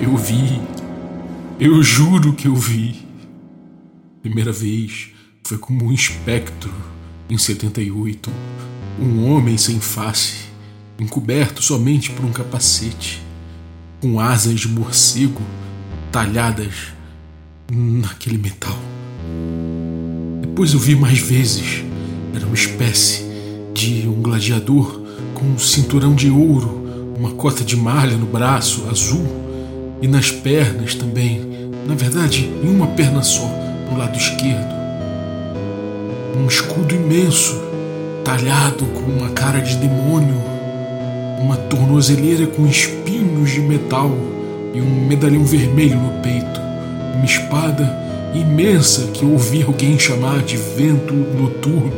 Eu 0.00 0.16
vi. 0.16 0.60
Eu 1.58 1.82
juro 1.82 2.32
que 2.32 2.46
eu 2.46 2.54
vi. 2.54 3.04
Primeira 4.22 4.52
vez 4.52 5.08
foi 5.44 5.58
como 5.58 5.86
um 5.86 5.92
espectro 5.92 6.72
em 7.28 7.36
78. 7.36 8.30
Um 9.00 9.28
homem 9.28 9.58
sem 9.58 9.80
face, 9.80 10.44
encoberto 11.00 11.60
somente 11.62 12.12
por 12.12 12.24
um 12.24 12.30
capacete, 12.30 13.20
com 14.00 14.20
asas 14.20 14.60
de 14.60 14.68
morcego 14.68 15.42
talhadas 16.12 16.92
naquele 17.68 18.38
metal. 18.38 18.78
Depois 20.40 20.74
eu 20.74 20.78
vi 20.78 20.94
mais 20.94 21.18
vezes. 21.18 21.82
Era 22.32 22.46
uma 22.46 22.54
espécie 22.54 23.24
de 23.74 24.06
um 24.06 24.22
gladiador 24.22 25.02
com 25.34 25.44
um 25.44 25.58
cinturão 25.58 26.14
de 26.14 26.30
ouro, 26.30 27.14
uma 27.18 27.32
cota 27.32 27.64
de 27.64 27.76
malha 27.76 28.16
no 28.16 28.26
braço 28.26 28.88
azul 28.88 29.37
e 30.00 30.08
nas 30.08 30.30
pernas 30.30 30.94
também. 30.94 31.40
Na 31.86 31.94
verdade, 31.94 32.50
em 32.62 32.68
uma 32.68 32.86
perna 32.88 33.22
só, 33.22 33.50
no 33.90 33.98
lado 33.98 34.16
esquerdo. 34.16 34.78
Um 36.36 36.46
escudo 36.46 36.94
imenso, 36.94 37.60
talhado 38.24 38.84
com 38.86 39.10
uma 39.10 39.30
cara 39.30 39.60
de 39.60 39.76
demônio, 39.76 40.36
uma 41.40 41.56
tornozeleira 41.56 42.46
com 42.46 42.66
espinhos 42.66 43.50
de 43.50 43.60
metal 43.60 44.10
e 44.74 44.80
um 44.80 45.06
medalhão 45.06 45.44
vermelho 45.44 45.96
no 45.96 46.20
peito, 46.22 46.60
uma 47.14 47.24
espada 47.24 48.08
imensa 48.34 49.06
que 49.12 49.22
eu 49.22 49.32
ouvi 49.32 49.62
alguém 49.62 49.98
chamar 49.98 50.42
de 50.42 50.56
vento 50.56 51.14
noturno 51.14 51.92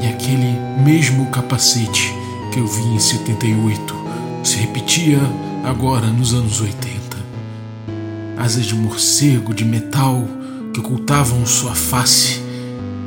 e 0.00 0.06
aquele 0.06 0.56
mesmo 0.82 1.26
capacete 1.26 2.12
que 2.52 2.58
eu 2.58 2.66
vi 2.66 2.82
em 2.94 2.98
78 2.98 3.94
se 4.42 4.56
repetia 4.56 5.20
agora 5.64 6.06
nos 6.06 6.34
anos 6.34 6.60
80 6.60 7.01
asas 8.42 8.66
de 8.66 8.74
morcego 8.74 9.54
de 9.54 9.64
metal 9.64 10.26
que 10.74 10.80
ocultavam 10.80 11.46
sua 11.46 11.76
face, 11.76 12.42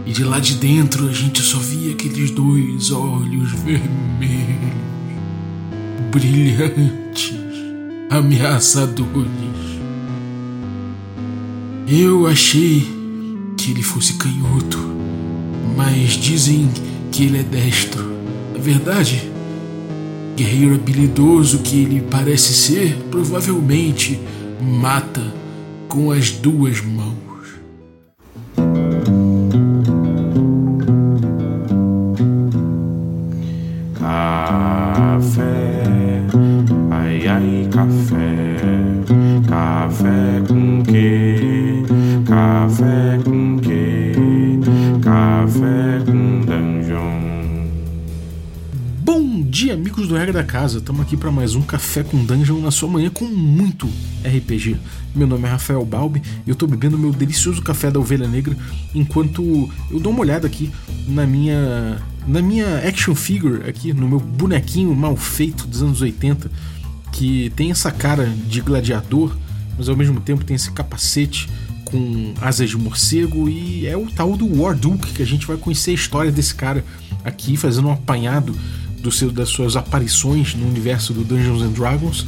e 0.05 0.13
de 0.13 0.23
lá 0.23 0.39
de 0.39 0.53
dentro 0.53 1.09
a 1.09 1.11
gente 1.11 1.41
só 1.41 1.57
via 1.57 1.91
aqueles 1.91 2.31
dois 2.31 2.89
olhos 2.89 3.51
vermelhos, 3.51 4.73
brilhantes, 6.09 7.33
ameaçadores. 8.09 9.11
Eu 11.85 12.27
achei 12.27 12.87
que 13.57 13.71
ele 13.71 13.83
fosse 13.83 14.13
canhoto, 14.13 14.79
mas 15.75 16.11
dizem 16.11 16.69
que 17.11 17.25
ele 17.25 17.39
é 17.39 17.43
destro. 17.43 18.05
Na 18.53 18.61
verdade, 18.61 19.29
guerreiro 20.37 20.75
habilidoso 20.75 21.59
que 21.59 21.81
ele 21.81 22.01
parece 22.09 22.53
ser, 22.53 22.95
provavelmente 23.11 24.17
mata 24.61 25.21
com 25.87 26.11
as 26.11 26.31
duas 26.31 26.81
mãos. 26.81 27.15
Café, 33.99 35.51
ai 36.91 37.27
ai, 37.27 37.69
café, 37.71 38.57
café 39.47 40.41
com 40.47 40.83
quê? 40.83 41.83
Café 42.25 43.19
com 43.23 43.57
quê? 43.59 44.11
Café 45.01 46.01
com 46.05 46.41
dungeon. 46.41 47.24
Bom 49.35 49.41
dia, 49.41 49.73
amigos 49.73 50.07
do 50.07 50.15
Regra 50.15 50.31
da 50.31 50.45
Casa. 50.45 50.77
Estamos 50.77 51.01
aqui 51.01 51.17
para 51.17 51.29
mais 51.29 51.55
um 51.55 51.61
Café 51.61 52.03
com 52.03 52.23
Dungeon 52.23 52.61
na 52.61 52.71
sua 52.71 52.87
manhã 52.87 53.09
com 53.09 53.25
muito 53.25 53.85
RPG. 54.23 54.77
Meu 55.13 55.27
nome 55.27 55.45
é 55.45 55.51
Rafael 55.51 55.83
Balbi 55.83 56.21
e 56.47 56.49
eu 56.49 56.53
estou 56.53 56.69
bebendo 56.69 56.97
meu 56.97 57.11
delicioso 57.11 57.61
café 57.61 57.91
da 57.91 57.99
Ovelha 57.99 58.29
Negra 58.29 58.55
enquanto 58.93 59.69
eu 59.91 59.99
dou 59.99 60.13
uma 60.13 60.21
olhada 60.21 60.47
aqui 60.47 60.71
na 61.05 61.27
minha 61.27 62.01
na 62.25 62.41
minha 62.41 62.77
action 62.87 63.13
figure 63.13 63.69
aqui, 63.69 63.91
no 63.91 64.07
meu 64.07 64.21
bonequinho 64.21 64.95
mal 64.95 65.17
feito 65.17 65.67
dos 65.67 65.83
anos 65.83 66.01
80, 66.01 66.49
que 67.11 67.51
tem 67.57 67.71
essa 67.71 67.91
cara 67.91 68.33
de 68.47 68.61
gladiador, 68.61 69.35
mas 69.77 69.89
ao 69.89 69.97
mesmo 69.97 70.21
tempo 70.21 70.45
tem 70.45 70.55
esse 70.55 70.71
capacete 70.71 71.49
com 71.83 72.33
asas 72.39 72.69
de 72.69 72.77
morcego 72.77 73.49
e 73.49 73.85
é 73.85 73.97
o 73.97 74.07
tal 74.07 74.37
do 74.37 74.61
Warduke 74.61 75.11
que 75.11 75.21
a 75.21 75.25
gente 75.25 75.45
vai 75.45 75.57
conhecer 75.57 75.91
a 75.91 75.95
história 75.95 76.31
desse 76.31 76.55
cara 76.55 76.85
aqui 77.21 77.57
fazendo 77.57 77.89
um 77.89 77.91
apanhado 77.91 78.55
do 79.05 79.11
seu, 79.11 79.31
das 79.31 79.49
suas 79.49 79.75
aparições 79.75 80.55
no 80.55 80.67
universo 80.67 81.13
do 81.13 81.23
Dungeons 81.23 81.61
and 81.61 81.71
Dragons 81.73 82.25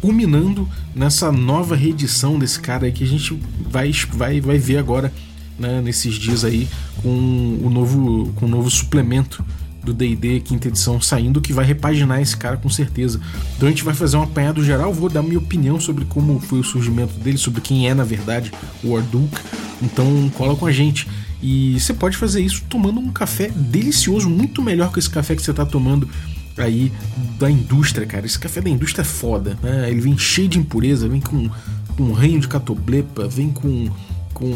culminando 0.00 0.68
nessa 0.94 1.32
nova 1.32 1.74
reedição 1.74 2.38
desse 2.38 2.60
cara 2.60 2.86
aí 2.86 2.92
que 2.92 3.02
a 3.02 3.06
gente 3.06 3.36
vai, 3.68 3.92
vai, 4.12 4.40
vai 4.40 4.58
ver 4.58 4.78
agora 4.78 5.12
né, 5.58 5.80
nesses 5.80 6.14
dias 6.14 6.44
aí 6.44 6.68
com 7.02 7.08
o 7.08 7.68
novo, 7.68 8.32
com 8.36 8.46
o 8.46 8.48
novo 8.48 8.70
suplemento 8.70 9.44
do 9.82 9.92
D&D 9.92 10.40
quinta 10.40 10.68
edição 10.68 11.00
saindo 11.00 11.40
que 11.40 11.52
vai 11.52 11.64
repaginar 11.64 12.22
esse 12.22 12.36
cara 12.36 12.56
com 12.56 12.68
certeza. 12.68 13.20
Então 13.56 13.66
a 13.66 13.70
gente 13.70 13.82
vai 13.82 13.94
fazer 13.94 14.16
um 14.16 14.22
apanhado 14.22 14.64
geral, 14.64 14.92
vou 14.92 15.08
dar 15.08 15.24
minha 15.24 15.38
opinião 15.38 15.80
sobre 15.80 16.04
como 16.04 16.38
foi 16.38 16.60
o 16.60 16.64
surgimento 16.64 17.14
dele, 17.14 17.36
sobre 17.36 17.60
quem 17.60 17.88
é 17.88 17.94
na 17.94 18.04
verdade 18.04 18.52
o 18.84 18.92
Orduk. 18.92 19.36
Então 19.82 20.30
cola 20.36 20.54
com 20.54 20.66
a 20.66 20.72
gente. 20.72 21.08
E 21.42 21.78
você 21.80 21.92
pode 21.92 22.16
fazer 22.16 22.40
isso 22.40 22.62
tomando 22.68 23.00
um 23.00 23.10
café 23.10 23.48
delicioso, 23.48 24.30
muito 24.30 24.62
melhor 24.62 24.92
que 24.92 24.98
esse 24.98 25.10
café 25.10 25.34
que 25.34 25.42
você 25.42 25.50
está 25.50 25.66
tomando 25.66 26.08
aí 26.56 26.92
da 27.38 27.50
indústria, 27.50 28.06
cara. 28.06 28.24
Esse 28.24 28.38
café 28.38 28.60
da 28.60 28.70
indústria 28.70 29.02
é 29.02 29.04
foda, 29.04 29.58
né? 29.62 29.90
Ele 29.90 30.00
vem 30.00 30.16
cheio 30.16 30.48
de 30.48 30.58
impureza, 30.58 31.08
vem 31.08 31.20
com, 31.20 31.50
com 31.96 32.02
um 32.04 32.12
reino 32.12 32.40
de 32.40 32.48
catoblepa, 32.48 33.26
vem 33.26 33.50
com, 33.50 33.88
com 34.32 34.52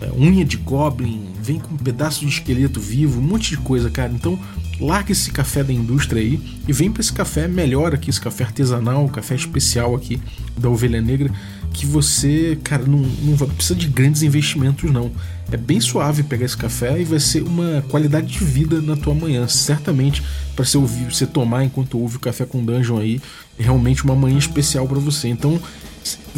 é, 0.00 0.10
unha 0.16 0.44
de 0.44 0.56
goblin, 0.56 1.26
vem 1.40 1.58
com 1.58 1.74
um 1.74 1.78
pedaço 1.78 2.20
de 2.20 2.28
esqueleto 2.28 2.80
vivo, 2.80 3.20
um 3.20 3.24
monte 3.24 3.50
de 3.50 3.56
coisa, 3.56 3.90
cara. 3.90 4.12
Então, 4.12 4.38
larga 4.80 5.12
esse 5.12 5.30
café 5.30 5.62
da 5.62 5.72
indústria 5.72 6.20
aí 6.20 6.40
e 6.66 6.72
vem 6.72 6.90
para 6.90 7.00
esse 7.00 7.12
café 7.12 7.46
melhor 7.48 7.94
aqui, 7.94 8.10
esse 8.10 8.20
café 8.20 8.44
artesanal, 8.44 9.08
café 9.08 9.34
especial 9.34 9.94
aqui 9.94 10.20
da 10.56 10.68
Ovelha 10.68 11.00
Negra, 11.00 11.30
que 11.72 11.86
você, 11.86 12.58
cara, 12.62 12.84
não, 12.84 12.98
não 12.98 13.36
precisa 13.36 13.74
de 13.74 13.88
grandes 13.88 14.22
investimentos, 14.22 14.90
não. 14.90 15.10
É 15.50 15.56
bem 15.56 15.80
suave 15.80 16.22
pegar 16.22 16.46
esse 16.46 16.56
café 16.56 17.00
e 17.00 17.04
vai 17.04 17.20
ser 17.20 17.42
uma 17.42 17.84
qualidade 17.88 18.26
de 18.26 18.44
vida 18.44 18.80
na 18.80 18.96
tua 18.96 19.14
manhã, 19.14 19.46
certamente 19.48 20.22
para 20.56 20.64
você 20.64 20.78
ouvir, 20.78 21.12
você 21.12 21.26
tomar 21.26 21.64
enquanto 21.64 21.98
ouve 21.98 22.16
o 22.16 22.20
café 22.20 22.46
com 22.46 22.64
dungeon 22.64 22.98
aí, 22.98 23.20
é 23.58 23.62
realmente 23.62 24.04
uma 24.04 24.14
manhã 24.14 24.38
especial 24.38 24.86
para 24.86 24.98
você. 24.98 25.28
Então, 25.28 25.60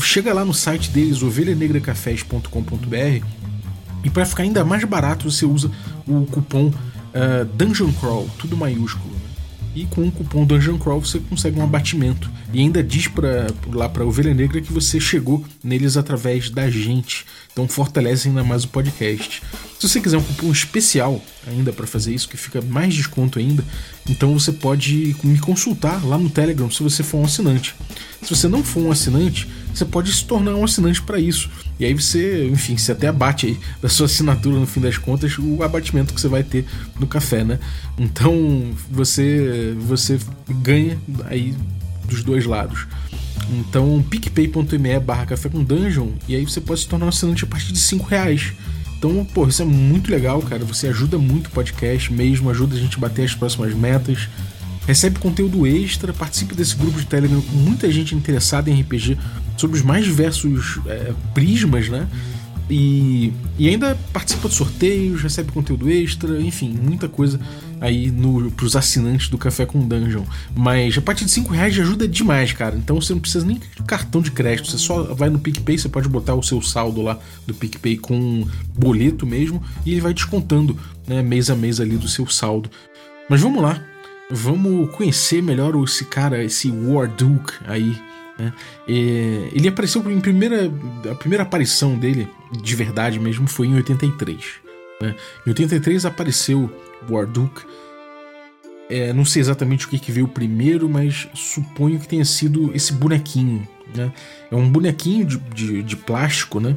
chega 0.01 0.35
lá 0.35 0.45
no 0.45 0.55
site 0.55 0.91
deles, 0.91 1.23
ovelhanegracafés.com.br 1.23 3.25
e 4.05 4.11
para 4.11 4.27
ficar 4.27 4.43
ainda 4.43 4.65
mais 4.65 4.85
barato, 4.85 5.31
você 5.31 5.47
usa 5.47 5.71
o 6.07 6.27
cupom 6.27 6.67
uh, 6.67 7.45
Dungeon 7.57 7.93
Crawl, 7.93 8.29
tudo 8.39 8.57
maiúsculo. 8.57 9.14
E 9.75 9.87
com 9.87 10.07
o 10.07 10.13
cupom 10.13 10.45
Dungeon 10.45 10.79
Crawl 10.79 11.01
você 11.01 11.19
consegue 11.19 11.59
um 11.59 11.65
abatimento. 11.65 12.31
E 12.53 12.61
ainda 12.61 12.83
diz 12.83 13.09
pra, 13.09 13.49
lá 13.73 13.89
para 13.89 14.05
Ovelha 14.05 14.33
Negra 14.33 14.61
que 14.61 14.73
você 14.73 15.01
chegou 15.01 15.45
neles 15.63 15.97
através 15.97 16.49
da 16.49 16.71
gente. 16.71 17.27
Então 17.53 17.67
fortalece 17.67 18.29
ainda 18.29 18.45
mais 18.45 18.65
o 18.65 18.69
podcast. 18.69 19.43
Se 19.79 19.89
você 19.89 20.01
quiser 20.01 20.17
um 20.17 20.23
cupom 20.23 20.51
especial 20.51 21.23
ainda 21.47 21.73
para 21.73 21.87
fazer 21.87 22.15
isso, 22.15 22.29
que 22.29 22.37
fica 22.37 22.63
mais 22.63 22.95
desconto 22.95 23.39
ainda, 23.39 23.63
então 24.09 24.33
você 24.39 24.53
pode 24.53 25.15
me 25.23 25.39
consultar 25.39 26.05
lá 26.05 26.17
no 26.17 26.31
Telegram 26.31 26.71
se 26.71 26.83
você 26.83 27.03
for 27.03 27.19
um 27.19 27.25
assinante. 27.25 27.75
Se 28.23 28.35
você 28.35 28.49
não 28.49 28.65
for 28.65 28.81
um 28.81 28.91
assinante, 28.91 29.47
você 29.75 29.85
pode 29.85 30.13
se 30.13 30.25
tornar 30.25 30.55
um 30.55 30.65
assinante 30.65 31.03
para 31.03 31.19
isso. 31.19 31.51
E 31.79 31.85
aí 31.85 31.93
você, 31.93 32.49
enfim, 32.49 32.77
você 32.77 32.93
até 32.93 33.09
abate 33.09 33.47
aí 33.47 33.59
da 33.83 33.89
sua 33.89 34.07
assinatura 34.07 34.59
no 34.59 34.67
fim 34.67 34.81
das 34.81 34.97
contas 34.97 35.37
o 35.39 35.63
abatimento 35.63 36.15
que 36.15 36.21
você 36.21 36.29
vai 36.29 36.43
ter 36.43 36.65
no 36.99 37.07
café, 37.07 37.45
né? 37.45 37.59
Então 37.99 38.73
você 38.91 39.75
você 39.81 40.19
ganha 40.49 40.99
aí 41.27 41.55
dos 42.07 42.23
dois 42.23 42.47
lados. 42.47 42.87
Então, 43.51 44.03
picpay.me 44.09 44.99
barra 45.01 45.27
café 45.27 45.49
com 45.49 45.63
dungeon, 45.63 46.13
e 46.27 46.35
aí 46.35 46.45
você 46.45 46.61
pode 46.61 46.81
se 46.81 46.89
tornar 46.89 47.07
um 47.07 47.11
assinante 47.11 47.45
a 47.45 47.47
partir 47.47 47.73
de 47.73 47.79
5 47.79 48.07
reais. 48.07 48.53
Então, 49.05 49.23
pô, 49.23 49.47
isso 49.47 49.61
é 49.61 49.67
muito 49.67 50.11
legal, 50.11 50.41
cara. 50.41 50.65
Você 50.65 50.89
ajuda 50.89 51.19
muito 51.19 51.49
o 51.49 51.51
podcast 51.51 52.11
mesmo, 52.11 52.49
ajuda 52.49 52.75
a 52.75 52.79
gente 52.79 52.97
a 52.97 53.01
bater 53.01 53.27
as 53.27 53.35
próximas 53.35 53.75
metas 53.75 54.29
recebe 54.87 55.19
conteúdo 55.19 55.67
extra, 55.67 56.13
participe 56.13 56.55
desse 56.55 56.77
grupo 56.77 56.99
de 56.99 57.07
Telegram 57.07 57.41
com 57.41 57.57
muita 57.57 57.91
gente 57.91 58.15
interessada 58.15 58.71
em 58.71 58.81
RPG 58.81 59.19
sobre 59.57 59.77
os 59.77 59.83
mais 59.83 60.05
diversos 60.05 60.79
é, 60.87 61.13
prismas, 61.33 61.89
né? 61.89 62.07
E, 62.69 63.33
e 63.59 63.69
ainda 63.69 63.97
participa 64.13 64.49
de 64.49 64.55
sorteios, 64.55 65.23
recebe 65.23 65.53
conteúdo 65.53 65.91
extra, 65.91 66.41
enfim, 66.41 66.75
muita 66.83 67.09
coisa 67.09 67.39
aí 67.85 68.11
no, 68.11 68.51
pros 68.51 68.77
assinantes 68.77 69.29
do 69.29 69.37
Café 69.37 69.67
com 69.67 69.87
Dungeon. 69.87 70.25
Mas 70.55 70.97
a 70.97 71.03
partir 71.03 71.25
de 71.25 71.31
5 71.31 71.53
reais 71.53 71.79
ajuda 71.79 72.09
demais, 72.09 72.53
cara. 72.53 72.77
Então 72.77 73.01
você 73.01 73.13
não 73.13 73.21
precisa 73.21 73.45
nem 73.45 73.59
de 73.59 73.83
cartão 73.87 74.23
de 74.23 74.31
crédito, 74.31 74.71
você 74.71 74.79
só 74.79 75.15
vai 75.15 75.29
no 75.29 75.39
PicPay, 75.39 75.79
você 75.79 75.89
pode 75.89 76.09
botar 76.09 76.35
o 76.35 76.43
seu 76.43 76.63
saldo 76.63 77.03
lá 77.03 77.19
do 77.47 77.55
PicPay 77.55 77.99
com 77.99 78.47
boleto 78.77 79.27
mesmo, 79.27 79.63
e 79.85 79.93
ele 79.93 80.01
vai 80.01 80.15
descontando 80.15 80.79
né, 81.07 81.23
mês 81.23 81.51
a 81.51 81.55
mês 81.55 81.81
ali 81.81 81.97
do 81.97 82.09
seu 82.09 82.27
saldo. 82.27 82.71
Mas 83.29 83.41
vamos 83.41 83.63
lá, 83.63 83.81
Vamos 84.31 84.91
conhecer 84.93 85.43
melhor 85.43 85.75
esse 85.85 86.05
cara, 86.07 86.43
esse 86.43 86.71
Warduke 86.71 87.53
aí, 87.67 87.95
Né? 88.39 88.53
ele 88.89 89.69
apareceu 89.69 90.11
em 90.11 90.21
primeira. 90.21 90.73
A 91.11 91.15
primeira 91.15 91.45
aparição 91.45 91.97
dele, 91.97 92.29
de 92.51 92.75
verdade 92.75 93.21
mesmo, 93.21 93.47
foi 93.47 93.69
em 93.69 93.75
83. 93.75 94.64
Né? 95.01 95.15
Em 95.47 95.51
83 95.51 96.07
apareceu 96.07 96.71
Warduke. 97.09 97.63
É, 98.89 99.13
não 99.13 99.25
sei 99.25 99.41
exatamente 99.41 99.87
o 99.87 99.89
que, 99.89 99.99
que 99.99 100.13
veio 100.13 100.29
primeiro, 100.29 100.89
mas 100.89 101.29
suponho 101.35 101.99
que 101.99 102.07
tenha 102.07 102.25
sido 102.25 102.71
esse 102.75 102.93
bonequinho. 102.93 103.67
Né? 103.95 104.13
É 104.51 104.55
um 104.55 104.71
bonequinho 104.71 105.25
de, 105.25 105.39
de, 105.39 105.83
de 105.83 105.97
plástico, 105.97 106.61
né? 106.61 106.77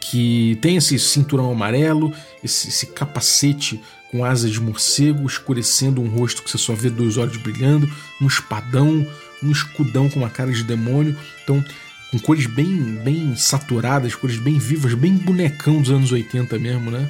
que 0.00 0.58
tem 0.62 0.76
esse 0.76 0.98
cinturão 0.98 1.50
amarelo, 1.50 2.12
esse, 2.42 2.68
esse, 2.68 2.86
capacete 2.86 3.80
com 4.10 4.24
asas 4.24 4.50
de 4.50 4.60
morcego, 4.60 5.26
escurecendo 5.26 6.00
um 6.00 6.08
rosto 6.08 6.42
que 6.42 6.50
você 6.50 6.56
só 6.56 6.72
vê 6.72 6.88
dois 6.88 7.18
olhos 7.18 7.36
brilhando, 7.36 7.90
um 8.20 8.26
espadão, 8.26 9.06
um 9.42 9.50
escudão 9.50 10.08
com 10.08 10.20
uma 10.20 10.30
cara 10.30 10.50
de 10.50 10.64
demônio. 10.64 11.16
Então, 11.42 11.62
com 12.10 12.18
cores 12.18 12.46
bem, 12.46 12.98
bem 13.04 13.36
saturadas, 13.36 14.14
cores 14.14 14.38
bem 14.38 14.58
vivas, 14.58 14.94
bem 14.94 15.14
bonecão 15.14 15.80
dos 15.80 15.90
anos 15.90 16.12
80 16.12 16.58
mesmo, 16.58 16.90
né? 16.90 17.08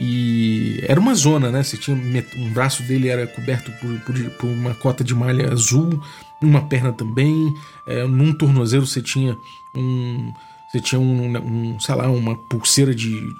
E 0.00 0.82
era 0.88 0.98
uma 0.98 1.14
zona, 1.14 1.50
né? 1.50 1.62
Você 1.62 1.76
tinha 1.76 1.96
um 1.96 2.50
braço 2.50 2.82
dele 2.82 3.08
era 3.08 3.26
coberto 3.26 3.70
por, 3.72 4.00
por, 4.00 4.30
por 4.32 4.46
uma 4.48 4.74
cota 4.74 5.04
de 5.04 5.14
malha 5.14 5.52
azul, 5.52 6.02
uma 6.40 6.62
perna 6.62 6.92
também. 6.92 7.54
É, 7.86 8.04
num 8.04 8.32
tornozelo 8.32 8.86
você 8.86 9.02
tinha 9.02 9.36
um, 9.74 10.32
você 10.70 10.80
tinha 10.80 11.00
um, 11.00 11.36
um 11.36 11.78
sei 11.78 11.94
lá, 11.94 12.10
uma 12.10 12.34
pulseira 12.34 12.94
de, 12.94 13.32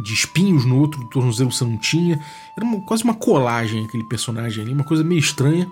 de 0.00 0.12
espinhos 0.12 0.64
no 0.64 0.78
outro 0.78 1.04
tornozelo 1.08 1.50
você 1.50 1.64
não 1.64 1.78
tinha. 1.78 2.20
Era 2.56 2.66
uma, 2.66 2.80
quase 2.82 3.02
uma 3.02 3.14
colagem 3.14 3.84
aquele 3.84 4.04
personagem 4.04 4.62
ali, 4.62 4.72
uma 4.72 4.84
coisa 4.84 5.02
meio 5.02 5.18
estranha 5.18 5.66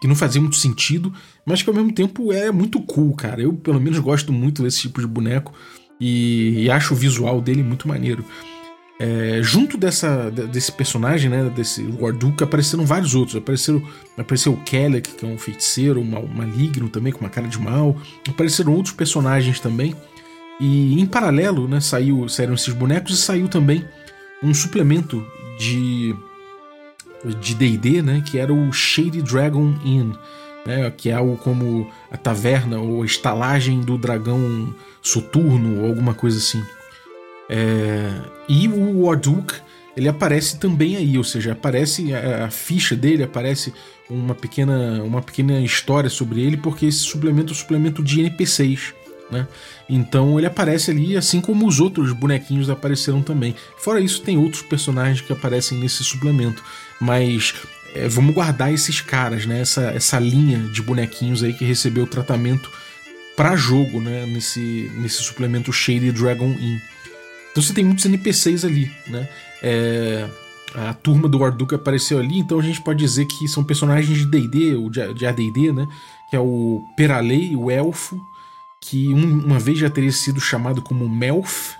que 0.00 0.06
não 0.06 0.14
fazia 0.14 0.40
muito 0.40 0.56
sentido, 0.56 1.12
mas 1.44 1.62
que 1.62 1.70
ao 1.70 1.74
mesmo 1.74 1.92
tempo 1.92 2.32
é 2.32 2.50
muito 2.50 2.80
cool, 2.82 3.14
cara. 3.14 3.40
Eu, 3.40 3.52
pelo 3.54 3.80
menos, 3.80 3.98
gosto 3.98 4.32
muito 4.32 4.62
desse 4.62 4.82
tipo 4.82 5.00
de 5.00 5.06
boneco 5.06 5.52
e, 6.00 6.64
e 6.64 6.70
acho 6.70 6.94
o 6.94 6.96
visual 6.96 7.40
dele 7.40 7.62
muito 7.62 7.88
maneiro. 7.88 8.24
É, 8.98 9.40
junto 9.42 9.76
dessa, 9.76 10.30
desse 10.30 10.72
personagem, 10.72 11.30
né, 11.30 11.50
desse 11.54 11.82
Warduke, 11.82 12.42
apareceram 12.42 12.84
vários 12.84 13.14
outros. 13.14 13.36
Apareceram, 13.36 13.82
apareceu 14.16 14.52
o 14.52 14.62
Kelek, 14.62 15.14
que 15.14 15.24
é 15.24 15.28
um 15.28 15.38
feiticeiro, 15.38 16.00
um 16.00 16.28
maligno 16.34 16.88
também, 16.88 17.12
com 17.12 17.20
uma 17.20 17.30
cara 17.30 17.46
de 17.46 17.58
mal. 17.58 17.96
Apareceram 18.28 18.74
outros 18.74 18.94
personagens 18.94 19.60
também. 19.60 19.94
E 20.60 21.00
em 21.00 21.06
paralelo, 21.06 21.68
né, 21.68 21.80
saiu, 21.80 22.28
saíram 22.28 22.54
esses 22.54 22.72
bonecos 22.72 23.18
e 23.18 23.22
saiu 23.22 23.48
também 23.48 23.84
um 24.42 24.54
suplemento 24.54 25.24
de 25.58 26.14
de 27.40 27.54
D&D, 27.54 28.02
né, 28.02 28.22
que 28.24 28.38
era 28.38 28.52
o 28.52 28.72
Shady 28.72 29.22
Dragon 29.22 29.74
Inn, 29.84 30.12
né, 30.64 30.92
que 30.96 31.08
é 31.10 31.14
algo 31.14 31.36
como 31.36 31.90
a 32.10 32.16
taverna 32.16 32.78
ou 32.78 33.02
a 33.02 33.06
estalagem 33.06 33.80
do 33.80 33.96
dragão 33.96 34.74
soturno 35.02 35.80
ou 35.80 35.86
alguma 35.86 36.14
coisa 36.14 36.38
assim. 36.38 36.62
É, 37.48 38.10
e 38.48 38.68
o 38.68 39.04
Warduke, 39.04 39.54
ele 39.96 40.08
aparece 40.08 40.58
também 40.58 40.96
aí, 40.96 41.16
ou 41.16 41.24
seja, 41.24 41.52
aparece 41.52 42.12
a, 42.12 42.46
a, 42.46 42.50
ficha 42.50 42.94
dele, 42.94 43.22
aparece 43.22 43.72
uma 44.10 44.34
pequena, 44.34 45.02
uma 45.02 45.22
pequena 45.22 45.60
história 45.60 46.10
sobre 46.10 46.42
ele, 46.42 46.56
porque 46.56 46.86
esse 46.86 46.98
suplemento 46.98 47.52
é 47.52 47.52
um 47.52 47.58
suplemento 47.58 48.02
de 48.02 48.20
NPCs. 48.20 48.94
Né? 49.30 49.46
Então 49.88 50.38
ele 50.38 50.46
aparece 50.46 50.90
ali, 50.90 51.16
assim 51.16 51.40
como 51.40 51.66
os 51.66 51.80
outros 51.80 52.12
bonequinhos 52.12 52.70
apareceram 52.70 53.22
também. 53.22 53.54
Fora 53.76 54.00
isso, 54.00 54.22
tem 54.22 54.36
outros 54.38 54.62
personagens 54.62 55.20
que 55.20 55.32
aparecem 55.32 55.78
nesse 55.78 56.04
suplemento. 56.04 56.62
Mas 57.00 57.54
é, 57.94 58.08
vamos 58.08 58.34
guardar 58.34 58.72
esses 58.72 59.00
caras, 59.00 59.46
né? 59.46 59.60
Essa, 59.60 59.90
essa 59.90 60.18
linha 60.18 60.58
de 60.58 60.82
bonequinhos 60.82 61.42
aí 61.42 61.52
que 61.52 61.64
recebeu 61.64 62.06
tratamento 62.06 62.70
para 63.36 63.56
jogo, 63.56 64.00
né? 64.00 64.26
Nesse, 64.26 64.90
nesse 64.94 65.22
suplemento 65.22 65.72
Shady 65.72 66.12
Dragon 66.12 66.48
Inn. 66.48 66.78
Então 67.50 67.62
você 67.62 67.72
tem 67.72 67.84
muitos 67.84 68.04
NPCs 68.04 68.64
ali, 68.64 68.90
né? 69.08 69.28
É, 69.62 70.28
a 70.74 70.92
turma 70.92 71.26
do 71.26 71.38
Warduke 71.38 71.74
apareceu 71.74 72.18
ali, 72.18 72.38
então 72.38 72.58
a 72.58 72.62
gente 72.62 72.82
pode 72.82 72.98
dizer 72.98 73.24
que 73.26 73.48
são 73.48 73.64
personagens 73.64 74.18
de 74.18 74.26
D&D, 74.26 74.74
ou 74.74 74.90
de 74.90 75.26
AD&D, 75.26 75.72
né? 75.72 75.88
Que 76.28 76.36
é 76.36 76.40
o 76.40 76.84
Peralei, 76.96 77.56
o 77.56 77.70
Elfo, 77.70 78.20
que 78.82 79.12
um, 79.12 79.44
uma 79.44 79.58
vez 79.58 79.78
já 79.78 79.90
teria 79.90 80.12
sido 80.12 80.40
chamado 80.40 80.82
como 80.82 81.08
Melf. 81.08 81.74